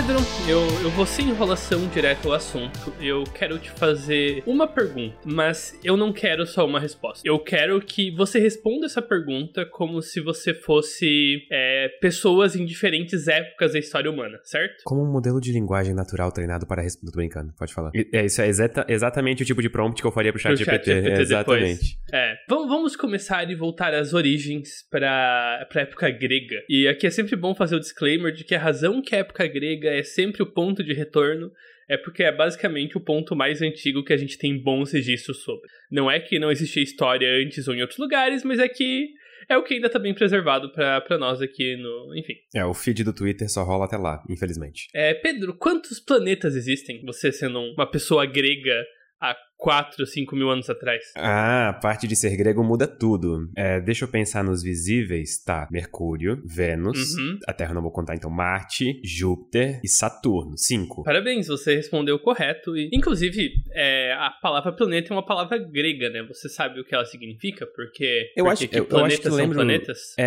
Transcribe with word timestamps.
Pedro, 0.00 0.18
eu, 0.50 0.62
eu 0.82 0.90
vou 0.90 1.06
sem 1.06 1.28
enrolação 1.28 1.86
direto 1.86 2.26
ao 2.26 2.34
assunto. 2.34 2.92
Eu 3.00 3.22
quero 3.22 3.56
te 3.56 3.70
fazer 3.70 4.42
uma 4.44 4.66
pergunta, 4.66 5.16
mas 5.24 5.78
eu 5.84 5.96
não 5.96 6.12
quero 6.12 6.44
só 6.44 6.66
uma 6.66 6.80
resposta. 6.80 7.22
Eu 7.24 7.38
quero 7.38 7.80
que 7.80 8.10
você 8.10 8.40
responda 8.40 8.86
essa 8.86 9.00
pergunta 9.00 9.64
como 9.64 10.02
se 10.02 10.20
você 10.20 10.52
fosse 10.52 11.46
é, 11.52 11.88
pessoas 12.00 12.56
em 12.56 12.64
diferentes 12.64 13.28
épocas 13.28 13.74
da 13.74 13.78
história 13.78 14.10
humana, 14.10 14.40
certo? 14.42 14.82
Como 14.82 15.02
um 15.02 15.12
modelo 15.12 15.40
de 15.40 15.52
linguagem 15.52 15.94
natural 15.94 16.32
treinado 16.32 16.66
para 16.66 16.82
responder. 16.82 17.12
Tô 17.12 17.16
brincando, 17.18 17.52
pode 17.56 17.72
falar. 17.72 17.92
É, 18.12 18.24
isso 18.24 18.42
é 18.42 18.48
exata, 18.48 18.84
exatamente 18.88 19.44
o 19.44 19.46
tipo 19.46 19.62
de 19.62 19.70
prompt 19.70 20.02
que 20.02 20.06
eu 20.06 20.12
faria 20.12 20.32
pro 20.32 20.40
chat, 20.40 20.56
Pro 20.56 20.64
chat 20.64 20.84
GPT. 20.84 21.02
GPT 21.02 21.20
Exatamente. 21.22 21.98
É, 22.12 22.34
vamos, 22.48 22.68
vamos 22.68 22.96
começar 22.96 23.48
e 23.48 23.54
voltar 23.54 23.94
às 23.94 24.12
origens 24.12 24.84
para 24.90 25.64
a 25.72 25.80
época 25.80 26.10
grega. 26.10 26.56
E 26.68 26.88
aqui 26.88 27.06
é 27.06 27.10
sempre 27.10 27.36
bom 27.36 27.54
fazer 27.54 27.76
o 27.76 27.80
disclaimer 27.80 28.32
de 28.32 28.42
que 28.42 28.54
a 28.56 28.58
razão 28.58 29.00
que 29.00 29.14
a 29.14 29.18
época 29.18 29.46
grega 29.46 29.88
é 29.90 30.02
sempre 30.02 30.39
o 30.42 30.52
ponto 30.52 30.82
de 30.82 30.92
retorno 30.92 31.50
é 31.88 31.96
porque 31.96 32.22
é 32.22 32.30
basicamente 32.30 32.96
o 32.96 33.00
ponto 33.00 33.34
mais 33.34 33.60
antigo 33.60 34.04
que 34.04 34.12
a 34.12 34.16
gente 34.16 34.38
tem 34.38 34.56
bons 34.56 34.92
registros 34.92 35.42
sobre. 35.42 35.68
Não 35.90 36.10
é 36.10 36.20
que 36.20 36.38
não 36.38 36.50
existia 36.50 36.82
história 36.82 37.28
antes 37.42 37.66
ou 37.66 37.74
em 37.74 37.80
outros 37.80 37.98
lugares, 37.98 38.44
mas 38.44 38.58
é 38.58 38.68
que 38.68 39.08
é 39.48 39.56
o 39.56 39.64
que 39.64 39.74
ainda 39.74 39.90
tá 39.90 39.98
bem 39.98 40.14
preservado 40.14 40.70
para 40.72 41.18
nós 41.18 41.42
aqui 41.42 41.76
no. 41.76 42.14
Enfim. 42.16 42.34
É, 42.54 42.64
o 42.64 42.72
feed 42.72 43.02
do 43.02 43.12
Twitter 43.12 43.50
só 43.50 43.64
rola 43.64 43.86
até 43.86 43.96
lá, 43.96 44.22
infelizmente. 44.28 44.88
É, 44.94 45.12
Pedro, 45.12 45.56
quantos 45.56 45.98
planetas 45.98 46.54
existem? 46.54 47.04
Você 47.04 47.32
sendo 47.32 47.58
uma 47.58 47.90
pessoa 47.90 48.24
grega 48.24 48.86
há 49.20 49.36
4, 49.60 50.06
5 50.06 50.34
mil 50.34 50.50
anos 50.50 50.70
atrás. 50.70 51.04
Ah, 51.16 51.68
a 51.68 51.72
parte 51.74 52.08
de 52.08 52.16
ser 52.16 52.34
grego 52.36 52.64
muda 52.64 52.86
tudo. 52.86 53.48
É, 53.56 53.80
deixa 53.80 54.04
eu 54.04 54.08
pensar 54.08 54.42
nos 54.42 54.62
visíveis. 54.62 55.42
Tá, 55.44 55.68
Mercúrio, 55.70 56.42
Vênus, 56.46 57.14
Uhum. 57.16 57.38
a 57.46 57.52
Terra 57.52 57.70
eu 57.72 57.74
não 57.74 57.82
vou 57.82 57.90
contar, 57.92 58.14
então 58.14 58.30
Marte, 58.30 59.00
Júpiter 59.04 59.80
e 59.84 59.88
Saturno. 59.88 60.56
Cinco. 60.56 61.02
Parabéns, 61.04 61.46
você 61.48 61.76
respondeu 61.76 62.18
correto. 62.18 62.76
E, 62.76 62.88
inclusive, 62.92 63.52
é, 63.72 64.12
a 64.14 64.30
palavra 64.30 64.72
planeta 64.72 65.12
é 65.12 65.16
uma 65.16 65.24
palavra 65.24 65.58
grega, 65.58 66.08
né? 66.08 66.22
Você 66.28 66.48
sabe 66.48 66.80
o 66.80 66.84
que 66.84 66.94
ela 66.94 67.04
significa? 67.04 67.66
Porque, 67.66 68.32
Eu 68.36 68.44
porque 68.46 68.64
acho- 68.64 68.68
que 68.68 68.78
eu- 68.78 68.82
eu 68.84 68.86
planetas 68.86 69.12
acho 69.12 69.20
que 69.22 69.26
eu 69.28 69.30
são 69.32 69.40
lembro- 69.40 69.56
planetas? 69.56 69.98
É, 70.18 70.24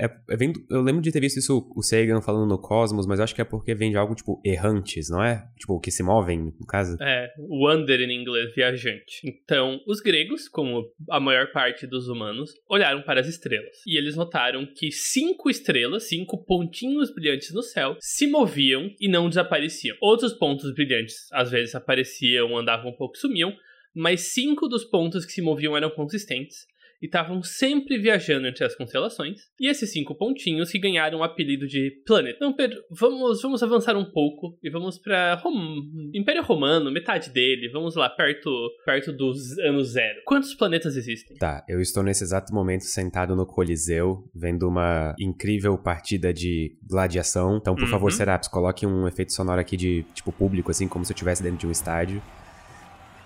é, 0.00 0.04
é- 0.06 0.16
é 0.30 0.36
vem 0.36 0.52
eu 0.70 0.80
lembro 0.82 1.02
de 1.02 1.10
ter 1.10 1.20
visto 1.20 1.38
isso, 1.38 1.66
o 1.74 1.82
Sagan 1.82 2.20
falando 2.20 2.48
no 2.48 2.58
Cosmos, 2.58 3.06
mas 3.06 3.18
eu 3.18 3.24
acho 3.24 3.34
que 3.34 3.40
é 3.40 3.44
porque 3.44 3.74
vem 3.74 3.90
de 3.90 3.96
algo 3.96 4.14
tipo 4.14 4.40
errantes, 4.44 5.08
não 5.10 5.22
é? 5.22 5.44
Tipo, 5.58 5.80
que 5.80 5.90
se 5.90 6.02
movem, 6.02 6.54
no 6.58 6.66
caso. 6.66 6.96
É, 7.00 7.32
wander 7.38 8.00
em 8.00 8.20
inglês, 8.20 8.52
viajante. 8.76 9.20
Então, 9.24 9.80
os 9.86 10.00
gregos, 10.00 10.48
como 10.48 10.92
a 11.10 11.18
maior 11.18 11.50
parte 11.50 11.86
dos 11.86 12.08
humanos, 12.08 12.50
olharam 12.68 13.02
para 13.02 13.20
as 13.20 13.26
estrelas. 13.26 13.76
E 13.86 13.96
eles 13.96 14.14
notaram 14.14 14.66
que 14.66 14.92
cinco 14.92 15.50
estrelas, 15.50 16.04
cinco 16.04 16.44
pontinhos 16.44 17.12
brilhantes 17.12 17.52
no 17.52 17.62
céu, 17.62 17.96
se 18.00 18.26
moviam 18.26 18.94
e 19.00 19.08
não 19.08 19.28
desapareciam. 19.28 19.96
Outros 20.00 20.34
pontos 20.34 20.72
brilhantes, 20.72 21.26
às 21.32 21.50
vezes, 21.50 21.74
apareciam, 21.74 22.56
andavam 22.56 22.90
um 22.90 22.96
pouco 22.96 23.16
sumiam, 23.16 23.56
mas 23.94 24.32
cinco 24.32 24.68
dos 24.68 24.84
pontos 24.84 25.24
que 25.24 25.32
se 25.32 25.42
moviam 25.42 25.76
eram 25.76 25.90
consistentes. 25.90 26.66
E 27.02 27.06
estavam 27.06 27.42
sempre 27.42 27.98
viajando 27.98 28.46
entre 28.46 28.64
as 28.64 28.74
constelações. 28.74 29.40
E 29.60 29.68
esses 29.68 29.92
cinco 29.92 30.14
pontinhos 30.14 30.70
que 30.70 30.78
ganharam 30.78 31.18
o 31.18 31.22
apelido 31.22 31.66
de 31.66 31.90
Planet. 32.06 32.34
Então, 32.36 32.54
Pedro, 32.54 32.78
vamos, 32.90 33.42
vamos 33.42 33.62
avançar 33.62 33.96
um 33.96 34.04
pouco 34.10 34.58
e 34.62 34.70
vamos 34.70 34.98
para 34.98 35.34
Rom... 35.34 35.82
Império 36.14 36.42
Romano, 36.42 36.90
metade 36.90 37.30
dele. 37.30 37.68
Vamos 37.70 37.94
lá, 37.96 38.08
perto, 38.08 38.50
perto 38.84 39.12
dos 39.12 39.58
anos 39.58 39.88
zero. 39.92 40.20
Quantos 40.24 40.54
planetas 40.54 40.96
existem? 40.96 41.36
Tá, 41.36 41.64
eu 41.68 41.80
estou 41.80 42.02
nesse 42.02 42.24
exato 42.24 42.52
momento 42.54 42.84
sentado 42.84 43.36
no 43.36 43.46
Coliseu, 43.46 44.28
vendo 44.34 44.66
uma 44.68 45.14
incrível 45.18 45.76
partida 45.76 46.32
de 46.32 46.76
gladiação. 46.82 47.56
Então, 47.56 47.74
por 47.74 47.84
Uhum. 47.84 47.90
favor, 47.90 48.10
Seraps, 48.12 48.48
coloque 48.48 48.86
um 48.86 49.06
efeito 49.06 49.32
sonoro 49.32 49.60
aqui 49.60 49.76
de, 49.76 50.02
tipo, 50.14 50.32
público, 50.32 50.70
assim, 50.70 50.88
como 50.88 51.04
se 51.04 51.12
eu 51.12 51.14
estivesse 51.14 51.42
dentro 51.42 51.58
de 51.58 51.66
um 51.66 51.70
estádio. 51.70 52.22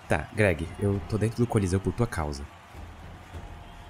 Tá, 0.09 0.29
Greg, 0.35 0.67
eu 0.79 0.99
tô 1.09 1.17
dentro 1.17 1.37
do 1.37 1.47
Coliseu 1.47 1.79
por 1.79 1.93
tua 1.93 2.05
causa. 2.07 2.43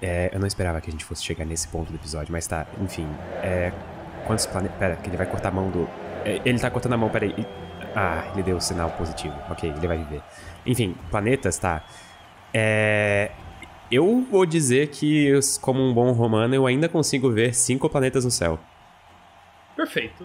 É, 0.02 0.30
eu 0.34 0.40
não 0.40 0.48
esperava 0.48 0.80
que 0.80 0.90
a 0.90 0.92
gente 0.92 1.04
fosse 1.04 1.22
chegar 1.22 1.44
nesse 1.44 1.68
ponto 1.68 1.92
do 1.92 1.94
episódio, 1.94 2.32
mas 2.32 2.44
tá, 2.46 2.66
enfim. 2.80 3.06
É. 3.42 3.72
Quantos 4.26 4.46
planetas. 4.46 4.76
Pera, 4.76 4.96
que 4.96 5.08
ele 5.08 5.16
vai 5.16 5.26
cortar 5.26 5.48
a 5.48 5.52
mão 5.52 5.70
do. 5.70 5.88
É, 6.24 6.40
ele 6.44 6.58
tá 6.58 6.68
cortando 6.70 6.94
a 6.94 6.96
mão, 6.96 7.08
peraí. 7.08 7.34
Ah, 7.94 8.30
ele 8.32 8.42
deu 8.42 8.56
o 8.56 8.60
sinal 8.60 8.90
positivo. 8.90 9.34
Ok, 9.48 9.70
ele 9.70 9.86
vai 9.86 9.98
viver. 9.98 10.22
Enfim, 10.66 10.96
planetas, 11.10 11.56
tá. 11.56 11.84
É. 12.52 13.30
Eu 13.90 14.26
vou 14.28 14.46
dizer 14.46 14.88
que, 14.88 15.30
como 15.60 15.80
um 15.80 15.92
bom 15.92 16.12
romano, 16.12 16.54
eu 16.54 16.66
ainda 16.66 16.88
consigo 16.88 17.30
ver 17.30 17.54
cinco 17.54 17.88
planetas 17.90 18.24
no 18.24 18.30
céu. 18.30 18.58
Perfeito. 19.76 20.24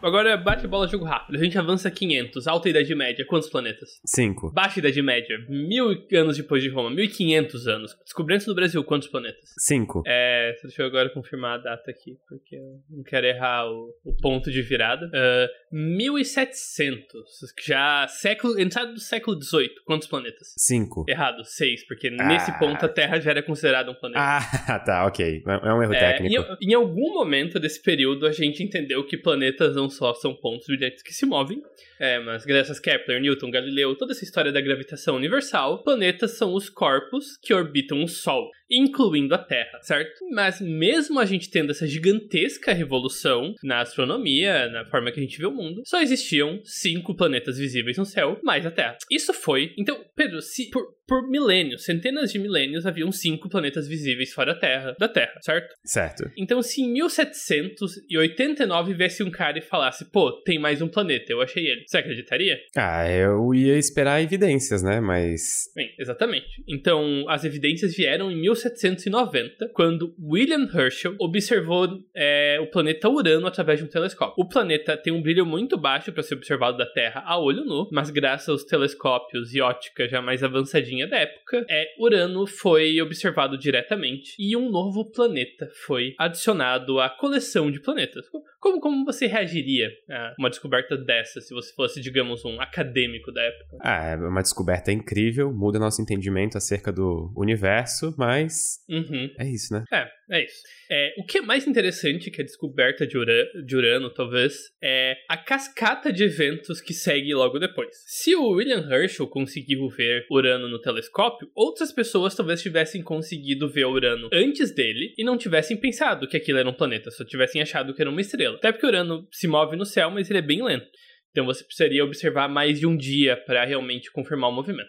Agora 0.00 0.36
bate 0.36 0.66
bola 0.66 0.86
jogo 0.86 1.04
rápido. 1.04 1.34
A 1.36 1.42
gente 1.42 1.58
avança 1.58 1.90
500. 1.90 2.46
Alta 2.46 2.68
Idade 2.68 2.94
Média. 2.94 3.24
Quantos 3.26 3.48
planetas? 3.48 3.88
Cinco. 4.06 4.52
Baixa 4.52 4.78
Idade 4.78 5.02
Média. 5.02 5.36
Mil 5.48 5.88
anos 6.14 6.36
depois 6.36 6.62
de 6.62 6.68
Roma. 6.68 6.90
1500 6.90 7.66
anos. 7.66 7.96
Descobrimentos 8.04 8.46
do 8.46 8.54
Brasil. 8.54 8.82
Quantos 8.84 9.08
planetas? 9.08 9.50
Cinco. 9.58 10.02
É, 10.06 10.54
deixa 10.62 10.82
eu 10.82 10.86
agora 10.86 11.10
confirmar 11.10 11.54
a 11.54 11.62
data 11.62 11.90
aqui, 11.90 12.16
porque 12.28 12.54
eu 12.56 12.80
não 12.90 13.02
quero 13.02 13.26
errar 13.26 13.66
o, 13.68 13.92
o 14.04 14.16
ponto 14.22 14.50
de 14.52 14.62
virada. 14.62 15.10
Ah, 15.12 15.48
1700, 15.72 17.22
já 17.66 18.06
século, 18.08 18.58
entrada 18.58 18.92
do 18.92 19.00
século 19.00 19.38
18, 19.38 19.82
quantos 19.84 20.08
planetas? 20.08 20.54
Cinco. 20.56 21.04
Errado, 21.08 21.44
seis, 21.44 21.86
porque 21.86 22.08
nesse 22.10 22.50
Ah. 22.50 22.58
ponto 22.58 22.84
a 22.84 22.88
Terra 22.88 23.18
já 23.20 23.30
era 23.30 23.42
considerada 23.42 23.90
um 23.90 23.94
planeta. 23.94 24.20
Ah, 24.20 24.78
tá, 24.86 25.06
ok. 25.06 25.42
É 25.46 25.68
é 25.68 25.72
um 25.74 25.82
erro 25.82 25.92
É, 25.94 25.98
técnico. 26.12 26.56
em, 26.60 26.70
em 26.70 26.74
algum 26.74 27.12
momento 27.14 27.58
desse 27.60 27.82
período 27.82 28.26
a 28.26 28.32
gente 28.32 28.62
entendeu 28.62 29.04
que 29.04 29.16
planetas 29.18 29.74
não 29.76 29.87
só 29.90 30.14
são 30.14 30.34
pontos 30.34 30.66
brilhantes 30.66 31.02
que 31.02 31.12
se 31.12 31.26
movem, 31.26 31.62
é, 31.98 32.18
mas 32.20 32.44
graças 32.44 32.78
a 32.78 32.82
Kepler, 32.82 33.20
Newton, 33.20 33.50
Galileu, 33.50 33.96
toda 33.96 34.12
essa 34.12 34.24
história 34.24 34.52
da 34.52 34.60
gravitação 34.60 35.16
universal, 35.16 35.82
planetas 35.82 36.36
são 36.36 36.54
os 36.54 36.68
corpos 36.68 37.36
que 37.42 37.54
orbitam 37.54 38.02
o 38.02 38.08
Sol, 38.08 38.50
incluindo 38.70 39.34
a 39.34 39.38
Terra, 39.38 39.80
certo? 39.82 40.24
Mas 40.30 40.60
mesmo 40.60 41.18
a 41.18 41.24
gente 41.24 41.50
tendo 41.50 41.70
essa 41.70 41.86
gigantesca 41.86 42.72
revolução 42.72 43.54
na 43.62 43.80
astronomia, 43.80 44.68
na 44.68 44.84
forma 44.84 45.10
que 45.10 45.20
a 45.20 45.22
gente 45.22 45.38
vê 45.38 45.46
o 45.46 45.52
mundo, 45.52 45.82
só 45.84 46.00
existiam 46.00 46.60
cinco 46.64 47.14
planetas 47.14 47.58
visíveis 47.58 47.96
no 47.96 48.04
céu, 48.04 48.38
mais 48.42 48.66
a 48.66 48.70
Terra. 48.70 48.96
Isso 49.10 49.32
foi. 49.32 49.72
Então, 49.78 50.04
Pedro, 50.14 50.40
se 50.40 50.70
por, 50.70 50.82
por 51.06 51.28
milênios, 51.28 51.84
centenas 51.84 52.32
de 52.32 52.38
milênios, 52.38 52.86
haviam 52.86 53.10
cinco 53.10 53.48
planetas 53.48 53.88
visíveis 53.88 54.32
fora 54.32 54.54
da 54.54 54.60
Terra, 54.60 54.96
da 54.98 55.08
Terra, 55.08 55.38
certo? 55.40 55.74
Certo. 55.84 56.30
Então, 56.36 56.62
se 56.62 56.82
em 56.82 56.92
1789 56.92 58.94
viesse 58.94 59.22
um 59.22 59.30
cara 59.30 59.58
e 59.58 59.62
falasse, 59.62 60.10
pô, 60.10 60.32
tem 60.42 60.58
mais 60.58 60.82
um 60.82 60.88
planeta, 60.88 61.32
eu 61.32 61.40
achei 61.40 61.66
ele, 61.66 61.84
você 61.86 61.98
acreditaria? 61.98 62.58
Ah, 62.76 63.10
eu 63.10 63.54
ia 63.54 63.78
esperar 63.78 64.22
evidências, 64.22 64.82
né? 64.82 65.00
Mas. 65.00 65.70
Bem, 65.74 65.94
exatamente. 65.98 66.62
Então, 66.66 67.24
as 67.28 67.44
evidências 67.44 67.96
vieram 67.96 68.30
em 68.30 68.48
1790, 68.58 69.70
quando 69.72 70.14
William 70.20 70.68
Herschel 70.72 71.14
observou 71.18 71.88
é, 72.14 72.58
o 72.60 72.66
planeta 72.66 73.08
Urano 73.08 73.46
através 73.46 73.78
de 73.78 73.84
um 73.84 73.88
telescópio. 73.88 74.34
O 74.36 74.48
planeta 74.48 74.96
tem 74.96 75.12
um 75.12 75.22
brilho 75.22 75.46
muito 75.46 75.76
baixo 75.76 76.12
para 76.12 76.22
ser 76.22 76.34
observado 76.34 76.76
da 76.76 76.86
Terra 76.86 77.22
a 77.24 77.38
olho 77.38 77.64
nu, 77.64 77.88
mas 77.92 78.10
graças 78.10 78.48
aos 78.48 78.64
telescópios 78.64 79.54
e 79.54 79.60
ótica 79.60 80.08
já 80.08 80.20
mais 80.20 80.42
avançadinha 80.42 81.06
da 81.06 81.18
época, 81.18 81.64
é, 81.68 81.86
Urano 81.98 82.46
foi 82.46 83.00
observado 83.00 83.56
diretamente 83.56 84.34
e 84.38 84.56
um 84.56 84.70
novo 84.70 85.10
planeta 85.10 85.68
foi 85.86 86.14
adicionado 86.18 87.00
à 87.00 87.08
coleção 87.08 87.70
de 87.70 87.80
planetas. 87.80 88.26
Como, 88.60 88.80
como 88.80 89.04
você 89.04 89.26
reagiria 89.26 89.88
a 90.10 90.34
uma 90.38 90.50
descoberta 90.50 90.96
dessa 90.96 91.40
se 91.40 91.54
você 91.54 91.72
fosse, 91.74 92.00
digamos, 92.00 92.44
um 92.44 92.60
acadêmico 92.60 93.32
da 93.32 93.40
época? 93.40 93.78
Ah, 93.80 94.04
é 94.04 94.16
uma 94.16 94.42
descoberta 94.42 94.90
incrível, 94.90 95.52
muda 95.52 95.78
nosso 95.78 96.02
entendimento 96.02 96.58
acerca 96.58 96.92
do 96.92 97.32
universo, 97.36 98.14
mas. 98.18 98.47
Uhum. 98.88 99.30
É 99.38 99.48
isso, 99.48 99.72
né? 99.72 99.84
É, 99.92 100.08
é 100.30 100.44
isso. 100.44 100.62
É, 100.90 101.14
o 101.18 101.24
que 101.24 101.38
é 101.38 101.40
mais 101.40 101.66
interessante 101.66 102.30
que 102.30 102.40
a 102.40 102.44
descoberta 102.44 103.06
de, 103.06 103.16
Ura 103.16 103.46
de 103.64 103.76
Urano, 103.76 104.10
talvez, 104.12 104.54
é 104.82 105.16
a 105.28 105.36
cascata 105.36 106.12
de 106.12 106.24
eventos 106.24 106.80
que 106.80 106.92
segue 106.92 107.34
logo 107.34 107.58
depois. 107.58 107.94
Se 108.06 108.34
o 108.34 108.50
William 108.50 108.88
Herschel 108.90 109.26
conseguiu 109.26 109.88
ver 109.88 110.26
Urano 110.30 110.68
no 110.68 110.80
telescópio, 110.80 111.50
outras 111.54 111.92
pessoas 111.92 112.34
talvez 112.34 112.62
tivessem 112.62 113.02
conseguido 113.02 113.68
ver 113.68 113.86
Urano 113.86 114.28
antes 114.32 114.74
dele 114.74 115.14
e 115.16 115.24
não 115.24 115.36
tivessem 115.36 115.76
pensado 115.76 116.28
que 116.28 116.36
aquilo 116.36 116.58
era 116.58 116.68
um 116.68 116.74
planeta, 116.74 117.10
só 117.10 117.24
tivessem 117.24 117.60
achado 117.60 117.94
que 117.94 118.02
era 118.02 118.10
uma 118.10 118.20
estrela. 118.20 118.56
Até 118.56 118.72
porque 118.72 118.86
Urano 118.86 119.26
se 119.32 119.46
move 119.46 119.76
no 119.76 119.84
céu, 119.84 120.10
mas 120.10 120.28
ele 120.30 120.38
é 120.38 120.42
bem 120.42 120.62
lento. 120.62 120.86
Então 121.30 121.44
você 121.44 121.62
precisaria 121.62 122.04
observar 122.04 122.48
mais 122.48 122.80
de 122.80 122.86
um 122.86 122.96
dia 122.96 123.36
para 123.36 123.64
realmente 123.64 124.10
confirmar 124.10 124.50
o 124.50 124.52
movimento. 124.52 124.88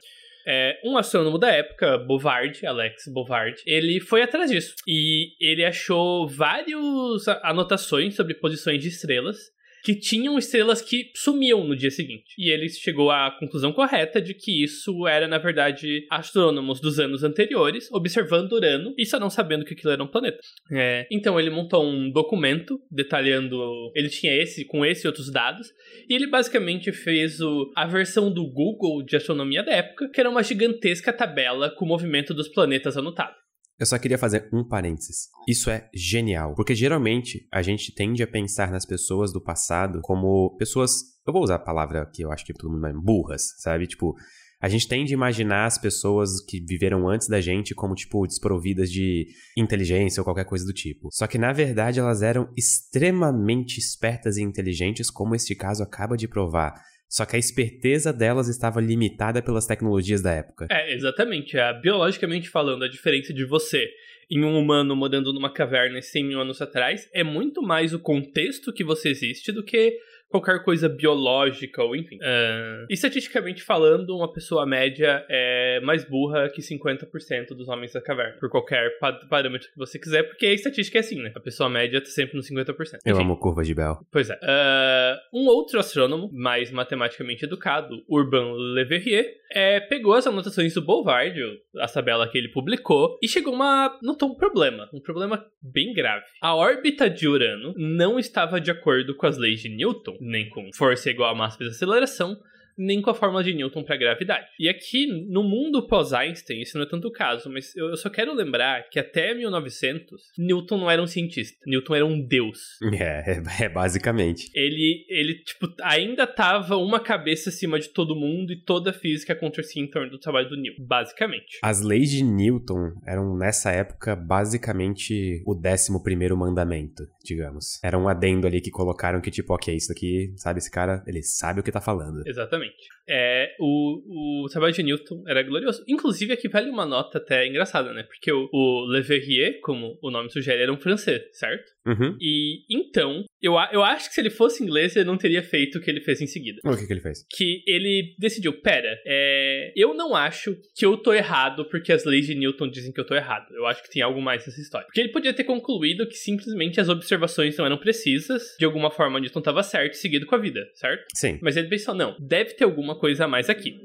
É, 0.52 0.80
um 0.84 0.98
astrônomo 0.98 1.38
da 1.38 1.52
época, 1.52 1.96
Bovard, 2.00 2.66
Alex 2.66 3.04
Bovard, 3.08 3.62
ele 3.68 4.00
foi 4.00 4.24
atrás 4.24 4.50
disso. 4.50 4.74
E 4.88 5.36
ele 5.40 5.64
achou 5.64 6.28
várias 6.28 7.28
anotações 7.44 8.16
sobre 8.16 8.34
posições 8.34 8.82
de 8.82 8.88
estrelas 8.88 9.38
que 9.84 9.96
tinham 9.96 10.38
estrelas 10.38 10.82
que 10.82 11.12
sumiam 11.16 11.64
no 11.64 11.76
dia 11.76 11.92
seguinte. 11.92 12.34
E 12.38 12.50
ele 12.52 12.70
chegou 12.70 13.12
à 13.12 13.32
conclusão 13.40 13.72
correta 13.72 14.22
de 14.22 14.34
que 14.34 14.64
isso 14.64 15.08
era, 15.08 15.28
na 15.28 15.38
verdade, 15.38 16.06
astrônomos 16.10 16.80
dos 16.80 17.00
anos 17.00 17.24
anteriores 17.24 17.90
observando 17.92 18.54
Urano 18.54 18.94
e 18.98 19.06
só 19.06 19.20
não 19.20 19.30
sabendo 19.30 19.66
que 19.66 19.74
aquilo 19.74 19.92
era 19.92 20.04
um 20.04 20.08
planeta. 20.08 20.40
É, 20.72 21.08
então 21.12 21.40
ele 21.40 21.50
montou 21.50 21.84
um 21.84 22.12
documento 22.12 22.80
detalhando. 22.92 23.58
Ele 23.96 24.10
tinha 24.10 24.34
esse, 24.34 24.66
com 24.66 24.86
esse 24.86 25.06
e 25.06 25.08
outros 25.08 25.32
dados, 25.32 25.68
e 26.08 26.14
ele 26.14 26.28
basicamente 26.28 26.92
fez 26.92 27.40
o, 27.40 27.72
a 27.76 27.86
versão 27.86 28.32
do 28.32 28.46
Google 28.46 29.04
de 29.04 29.16
astronomia 29.16 29.64
da 29.64 29.72
época, 29.72 30.10
que 30.10 30.20
era 30.20 30.30
uma 30.30 30.44
gigantesca 30.44 31.14
tabela 31.14 31.70
com 31.70 31.86
o 31.86 31.88
movimento 31.88 32.34
dos 32.34 32.48
planetas 32.48 32.98
anotado. 32.98 33.36
Eu 33.80 33.86
só 33.86 33.98
queria 33.98 34.18
fazer 34.18 34.50
um 34.52 34.64
parênteses. 34.64 35.30
Isso 35.48 35.70
é 35.70 35.90
genial, 35.94 36.54
porque 36.54 36.76
geralmente 36.76 37.48
a 37.52 37.62
gente 37.62 37.94
tende 37.94 38.22
a 38.22 38.28
pensar 38.28 38.72
nas 38.72 38.86
pessoas 38.86 39.32
do 39.32 39.40
passado 39.42 40.02
como 40.02 40.56
pessoas, 40.58 40.92
eu 41.26 41.32
vou 41.32 41.44
usar 41.44 41.56
a 41.56 41.60
palavra 41.60 42.06
que 42.14 42.22
eu 42.22 42.32
acho 42.32 42.46
que 42.46 42.54
todo 42.54 42.72
mundo 42.72 42.88
é 42.88 42.94
burras, 42.94 43.54
sabe? 43.60 43.88
Tipo, 43.88 44.16
a 44.62 44.68
gente 44.68 44.90
tende 44.90 45.14
a 45.14 45.16
imaginar 45.16 45.66
as 45.66 45.78
pessoas 45.78 46.42
que 46.42 46.60
viveram 46.60 47.08
antes 47.08 47.30
da 47.30 47.40
gente 47.40 47.74
como, 47.74 47.96
tipo, 47.96 48.28
desprovidas 48.28 48.92
de 48.92 49.28
inteligência 49.56 50.20
ou 50.20 50.26
qualquer 50.26 50.44
coisa 50.44 50.66
do 50.66 50.74
tipo. 50.74 51.08
Só 51.14 51.26
que, 51.28 51.38
na 51.38 51.54
verdade, 51.54 52.02
elas 52.02 52.22
eram 52.22 52.52
extremamente 52.58 53.80
espertas 53.80 54.36
e 54.36 54.44
inteligentes, 54.44 55.10
como 55.10 55.34
este 55.34 55.56
caso 55.56 55.82
acaba 55.82 56.18
de 56.18 56.28
provar. 56.28 56.74
Só 57.10 57.26
que 57.26 57.36
a 57.36 57.40
esperteza 57.40 58.14
delas 58.14 58.48
estava 58.48 58.80
limitada 58.80 59.42
pelas 59.42 59.66
tecnologias 59.66 60.22
da 60.22 60.32
época. 60.32 60.68
É, 60.70 60.94
exatamente. 60.94 61.58
É, 61.58 61.74
biologicamente 61.74 62.48
falando, 62.48 62.84
a 62.84 62.88
diferença 62.88 63.34
de 63.34 63.44
você 63.46 63.90
em 64.30 64.46
um 64.46 64.60
humano 64.60 64.96
morando 64.96 65.34
numa 65.34 65.52
caverna 65.52 66.00
100 66.02 66.24
mil 66.24 66.40
anos 66.40 66.62
atrás 66.62 67.10
é 67.12 67.24
muito 67.24 67.64
mais 67.64 67.96
o 67.96 68.00
contexto 68.00 68.72
que 68.72 68.84
você 68.84 69.10
existe 69.10 69.52
do 69.52 69.64
que 69.64 69.98
qualquer 70.30 70.64
coisa 70.64 70.88
biológica 70.88 71.84
ou 71.84 71.96
enfim. 71.96 72.18
Uh, 72.18 72.86
estatisticamente 72.90 73.64
falando, 73.64 74.16
uma 74.16 74.32
pessoa 74.32 74.66
média 74.66 75.26
é 75.30 75.80
mais 75.82 76.06
burra 76.06 76.50
que 76.50 76.62
50% 76.62 77.50
dos 77.50 77.68
homens 77.68 77.94
da 77.94 78.02
caverna, 78.02 78.38
por 78.40 78.50
qualquer 78.50 78.98
parâmetro 79.30 79.70
que 79.70 79.78
você 79.78 79.98
quiser, 79.98 80.24
porque 80.24 80.46
a 80.46 80.54
estatística 80.54 80.98
é 80.98 81.02
assim, 81.02 81.22
né? 81.22 81.32
A 81.36 81.40
pessoa 81.40 81.70
média 81.70 82.00
tá 82.00 82.08
sempre 82.08 82.38
no 82.38 82.44
50%. 82.44 83.00
Eu 83.06 83.14
enfim. 83.14 83.24
amo 83.24 83.38
curva 83.38 83.64
de 83.64 83.74
Bell. 83.74 84.00
Pois 84.12 84.30
é. 84.30 84.36
Uh, 84.36 85.40
um 85.40 85.48
outro 85.48 85.80
astrônomo, 85.80 86.30
mais 86.32 86.72
matematicamente 86.72 87.46
educado, 87.46 88.04
Urban 88.08 88.54
Le 88.76 88.86
Verrier, 88.86 89.40
é, 89.52 89.80
pegou 89.80 90.14
as 90.14 90.28
anotações 90.28 90.74
do 90.74 90.82
Bouvard, 90.82 91.36
a 91.78 91.88
tabela 91.88 92.28
que 92.28 92.38
ele 92.38 92.50
publicou, 92.50 93.18
e 93.22 93.28
chegou 93.28 93.54
uma. 93.54 93.98
notou 94.02 94.30
um 94.30 94.36
problema. 94.36 94.88
Um 94.94 95.00
problema 95.00 95.46
bem 95.62 95.94
grave. 95.94 96.26
A 96.42 96.56
órbita 96.56 97.10
de 97.10 97.28
Urano 97.28 97.74
não 97.76 98.20
estava 98.20 98.62
de 98.62 98.70
acordo 98.70 99.16
com 99.16 99.26
as 99.26 99.38
leis 99.38 99.62
de 99.62 99.70
Newton 99.70 100.19
nem 100.20 100.50
com 100.50 100.70
força 100.74 101.10
igual 101.10 101.32
a 101.32 101.36
massa 101.36 101.58
vezes 101.58 101.76
aceleração, 101.76 102.40
nem 102.80 103.02
com 103.02 103.10
a 103.10 103.16
fórmula 103.16 103.44
de 103.44 103.54
Newton 103.54 103.84
para 103.84 103.98
gravidade. 103.98 104.48
E 104.58 104.70
aqui, 104.70 105.06
no 105.06 105.44
mundo 105.44 105.86
pós-Einstein, 105.86 106.62
isso 106.62 106.78
não 106.78 106.86
é 106.86 106.90
tanto 106.90 107.10
o 107.10 107.12
caso, 107.12 107.50
mas 107.50 107.76
eu 107.76 107.96
só 107.98 108.10
quero 108.10 108.34
lembrar 108.34 108.90
que 108.90 108.98
até 108.98 109.34
1900, 109.34 110.22
Newton 110.38 110.78
não 110.78 110.90
era 110.90 111.02
um 111.02 111.08
cientista. 111.08 111.58
Newton 111.68 111.96
era 111.96 112.06
um 112.06 112.26
deus. 112.26 112.80
É, 113.00 113.32
é, 113.32 113.66
é 113.66 113.70
basicamente. 113.70 114.50
Ele, 114.54 115.06
ele, 115.08 115.36
tipo, 115.36 115.74
ainda 115.82 116.28
tava 116.28 116.76
uma 116.76 117.00
cabeça 117.00 117.50
acima 117.50 117.80
de 117.80 117.88
todo 117.90 118.16
mundo 118.16 118.52
e 118.52 118.62
toda 118.62 118.90
a 118.90 118.94
física 118.94 119.32
acontecia 119.32 119.82
em 119.82 119.90
torno 119.90 120.12
do 120.12 120.20
trabalho 120.20 120.50
do 120.50 120.58
Newton, 120.58 120.84
basicamente. 120.86 121.60
As 121.64 121.82
leis 121.82 122.10
de 122.10 122.24
Newton 122.24 122.92
eram, 123.08 123.38
nessa 123.38 123.72
época, 123.72 124.18
basicamente 124.18 125.42
o 125.46 125.56
11 125.56 126.04
primeiro 126.04 126.36
mandamento, 126.36 127.08
digamos. 127.24 127.80
Era 127.82 127.98
um 127.98 128.10
adendo 128.10 128.48
ali 128.48 128.60
que 128.60 128.72
colocaram 128.72 129.22
que, 129.22 129.32
tipo, 129.32 129.54
ok, 129.54 129.74
isso 129.74 129.92
aqui, 129.92 130.34
sabe, 130.36 130.60
esse 130.60 130.70
cara, 130.70 131.04
ele 131.08 131.24
sabe 131.24 131.62
o 131.62 131.64
que 131.64 131.72
tá 131.72 131.82
falando. 131.82 132.24
Exatamente. 132.28 132.69
É, 133.10 133.56
o, 133.60 134.44
o 134.44 134.50
trabalho 134.50 134.74
de 134.74 134.84
Newton 134.84 135.24
era 135.28 135.42
glorioso. 135.42 135.84
Inclusive, 135.88 136.34
aqui 136.34 136.48
vale 136.48 136.70
uma 136.70 136.86
nota 136.86 137.18
até 137.18 137.48
engraçada, 137.48 137.92
né? 137.92 138.04
Porque 138.04 138.32
o, 138.32 138.48
o 138.54 138.86
Le 138.92 139.02
Verrier, 139.02 139.60
como 139.62 139.98
o 140.02 140.12
nome 140.12 140.30
sugere, 140.30 140.62
era 140.62 140.72
um 140.72 140.78
francês, 140.78 141.24
certo? 141.32 141.72
Uhum. 141.88 142.16
E 142.22 142.66
então, 142.70 143.24
eu, 143.42 143.54
eu 143.72 143.84
acho 143.84 144.10
que 144.10 144.14
se 144.14 144.22
ele 144.22 144.30
fosse 144.30 144.64
inglês, 144.64 144.96
ele 144.96 145.06
não 145.06 145.18
teria 145.18 145.42
feito 145.42 145.78
o 145.80 145.82
que 145.82 145.90
ele 145.90 146.02
fez 146.02 146.22
em 146.22 146.28
seguida. 146.28 146.60
O 146.64 146.78
que, 146.78 146.86
que 146.86 146.94
ele 146.94 147.02
fez? 147.02 147.26
Que 147.36 147.64
ele 147.66 148.16
decidiu: 148.20 148.54
pera, 148.62 149.00
é, 149.06 149.74
eu 149.76 149.94
não 149.96 150.16
acho 150.16 150.56
que 150.76 150.86
eu 150.86 150.96
tô 150.98 151.12
errado 151.12 151.66
porque 151.66 151.92
as 151.92 152.06
leis 152.06 152.28
de 152.28 152.36
Newton 152.36 152.70
dizem 152.70 152.92
que 152.92 153.00
eu 153.00 153.06
tô 153.06 153.16
errado. 153.16 153.48
Eu 153.56 153.66
acho 153.66 153.82
que 153.82 153.90
tem 153.90 154.04
algo 154.04 154.22
mais 154.22 154.46
nessa 154.46 154.62
história. 154.62 154.86
Porque 154.86 155.00
ele 155.00 155.10
podia 155.10 155.34
ter 155.34 155.46
concluído 155.46 156.08
que 156.08 156.16
simplesmente 156.16 156.80
as 156.80 156.90
observações 156.90 157.58
não 157.58 157.66
eram 157.66 157.78
precisas, 157.78 158.56
de 158.60 158.66
alguma 158.66 158.92
forma 158.92 159.20
Newton 159.20 159.42
tava 159.42 159.64
certo 159.64 159.96
seguido 159.96 160.26
com 160.26 160.36
a 160.36 160.40
vida, 160.40 160.70
certo? 160.76 161.06
Sim. 161.16 161.40
Mas 161.42 161.58
ele 161.58 161.70
pensou: 161.70 161.96
não, 161.96 162.16
deve 162.20 162.54
ter 162.60 162.66
alguma 162.66 162.96
coisa 162.96 163.26
a 163.26 163.28
mais 163.28 163.50
aqui. 163.50 163.80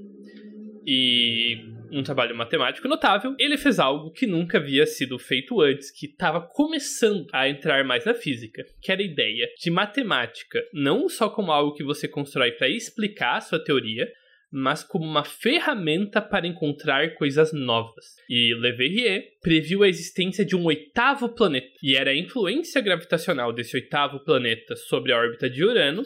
E 0.86 1.56
um 1.90 2.02
trabalho 2.02 2.36
matemático 2.36 2.88
notável, 2.88 3.34
ele 3.38 3.56
fez 3.56 3.78
algo 3.78 4.10
que 4.10 4.26
nunca 4.26 4.58
havia 4.58 4.84
sido 4.84 5.18
feito 5.18 5.60
antes, 5.60 5.90
que 5.90 6.06
estava 6.06 6.40
começando 6.40 7.26
a 7.32 7.48
entrar 7.48 7.84
mais 7.84 8.04
na 8.04 8.14
física, 8.14 8.64
que 8.82 8.90
era 8.90 9.00
a 9.00 9.04
ideia 9.04 9.48
de 9.58 9.70
matemática 9.70 10.60
não 10.72 11.08
só 11.08 11.30
como 11.30 11.52
algo 11.52 11.74
que 11.74 11.84
você 11.84 12.08
constrói 12.08 12.52
para 12.52 12.68
explicar 12.68 13.36
a 13.36 13.40
sua 13.40 13.62
teoria, 13.62 14.10
mas 14.50 14.84
como 14.84 15.04
uma 15.04 15.24
ferramenta 15.24 16.20
para 16.20 16.46
encontrar 16.46 17.14
coisas 17.14 17.52
novas. 17.52 18.16
E 18.28 18.54
Le 18.54 18.72
Verrier 18.72 19.24
previu 19.40 19.82
a 19.82 19.88
existência 19.88 20.44
de 20.44 20.54
um 20.54 20.64
oitavo 20.64 21.28
planeta, 21.28 21.66
e 21.82 21.96
era 21.96 22.10
a 22.10 22.16
influência 22.16 22.80
gravitacional 22.80 23.52
desse 23.52 23.76
oitavo 23.76 24.20
planeta 24.20 24.76
sobre 24.76 25.12
a 25.12 25.18
órbita 25.18 25.48
de 25.48 25.64
Urano 25.64 26.02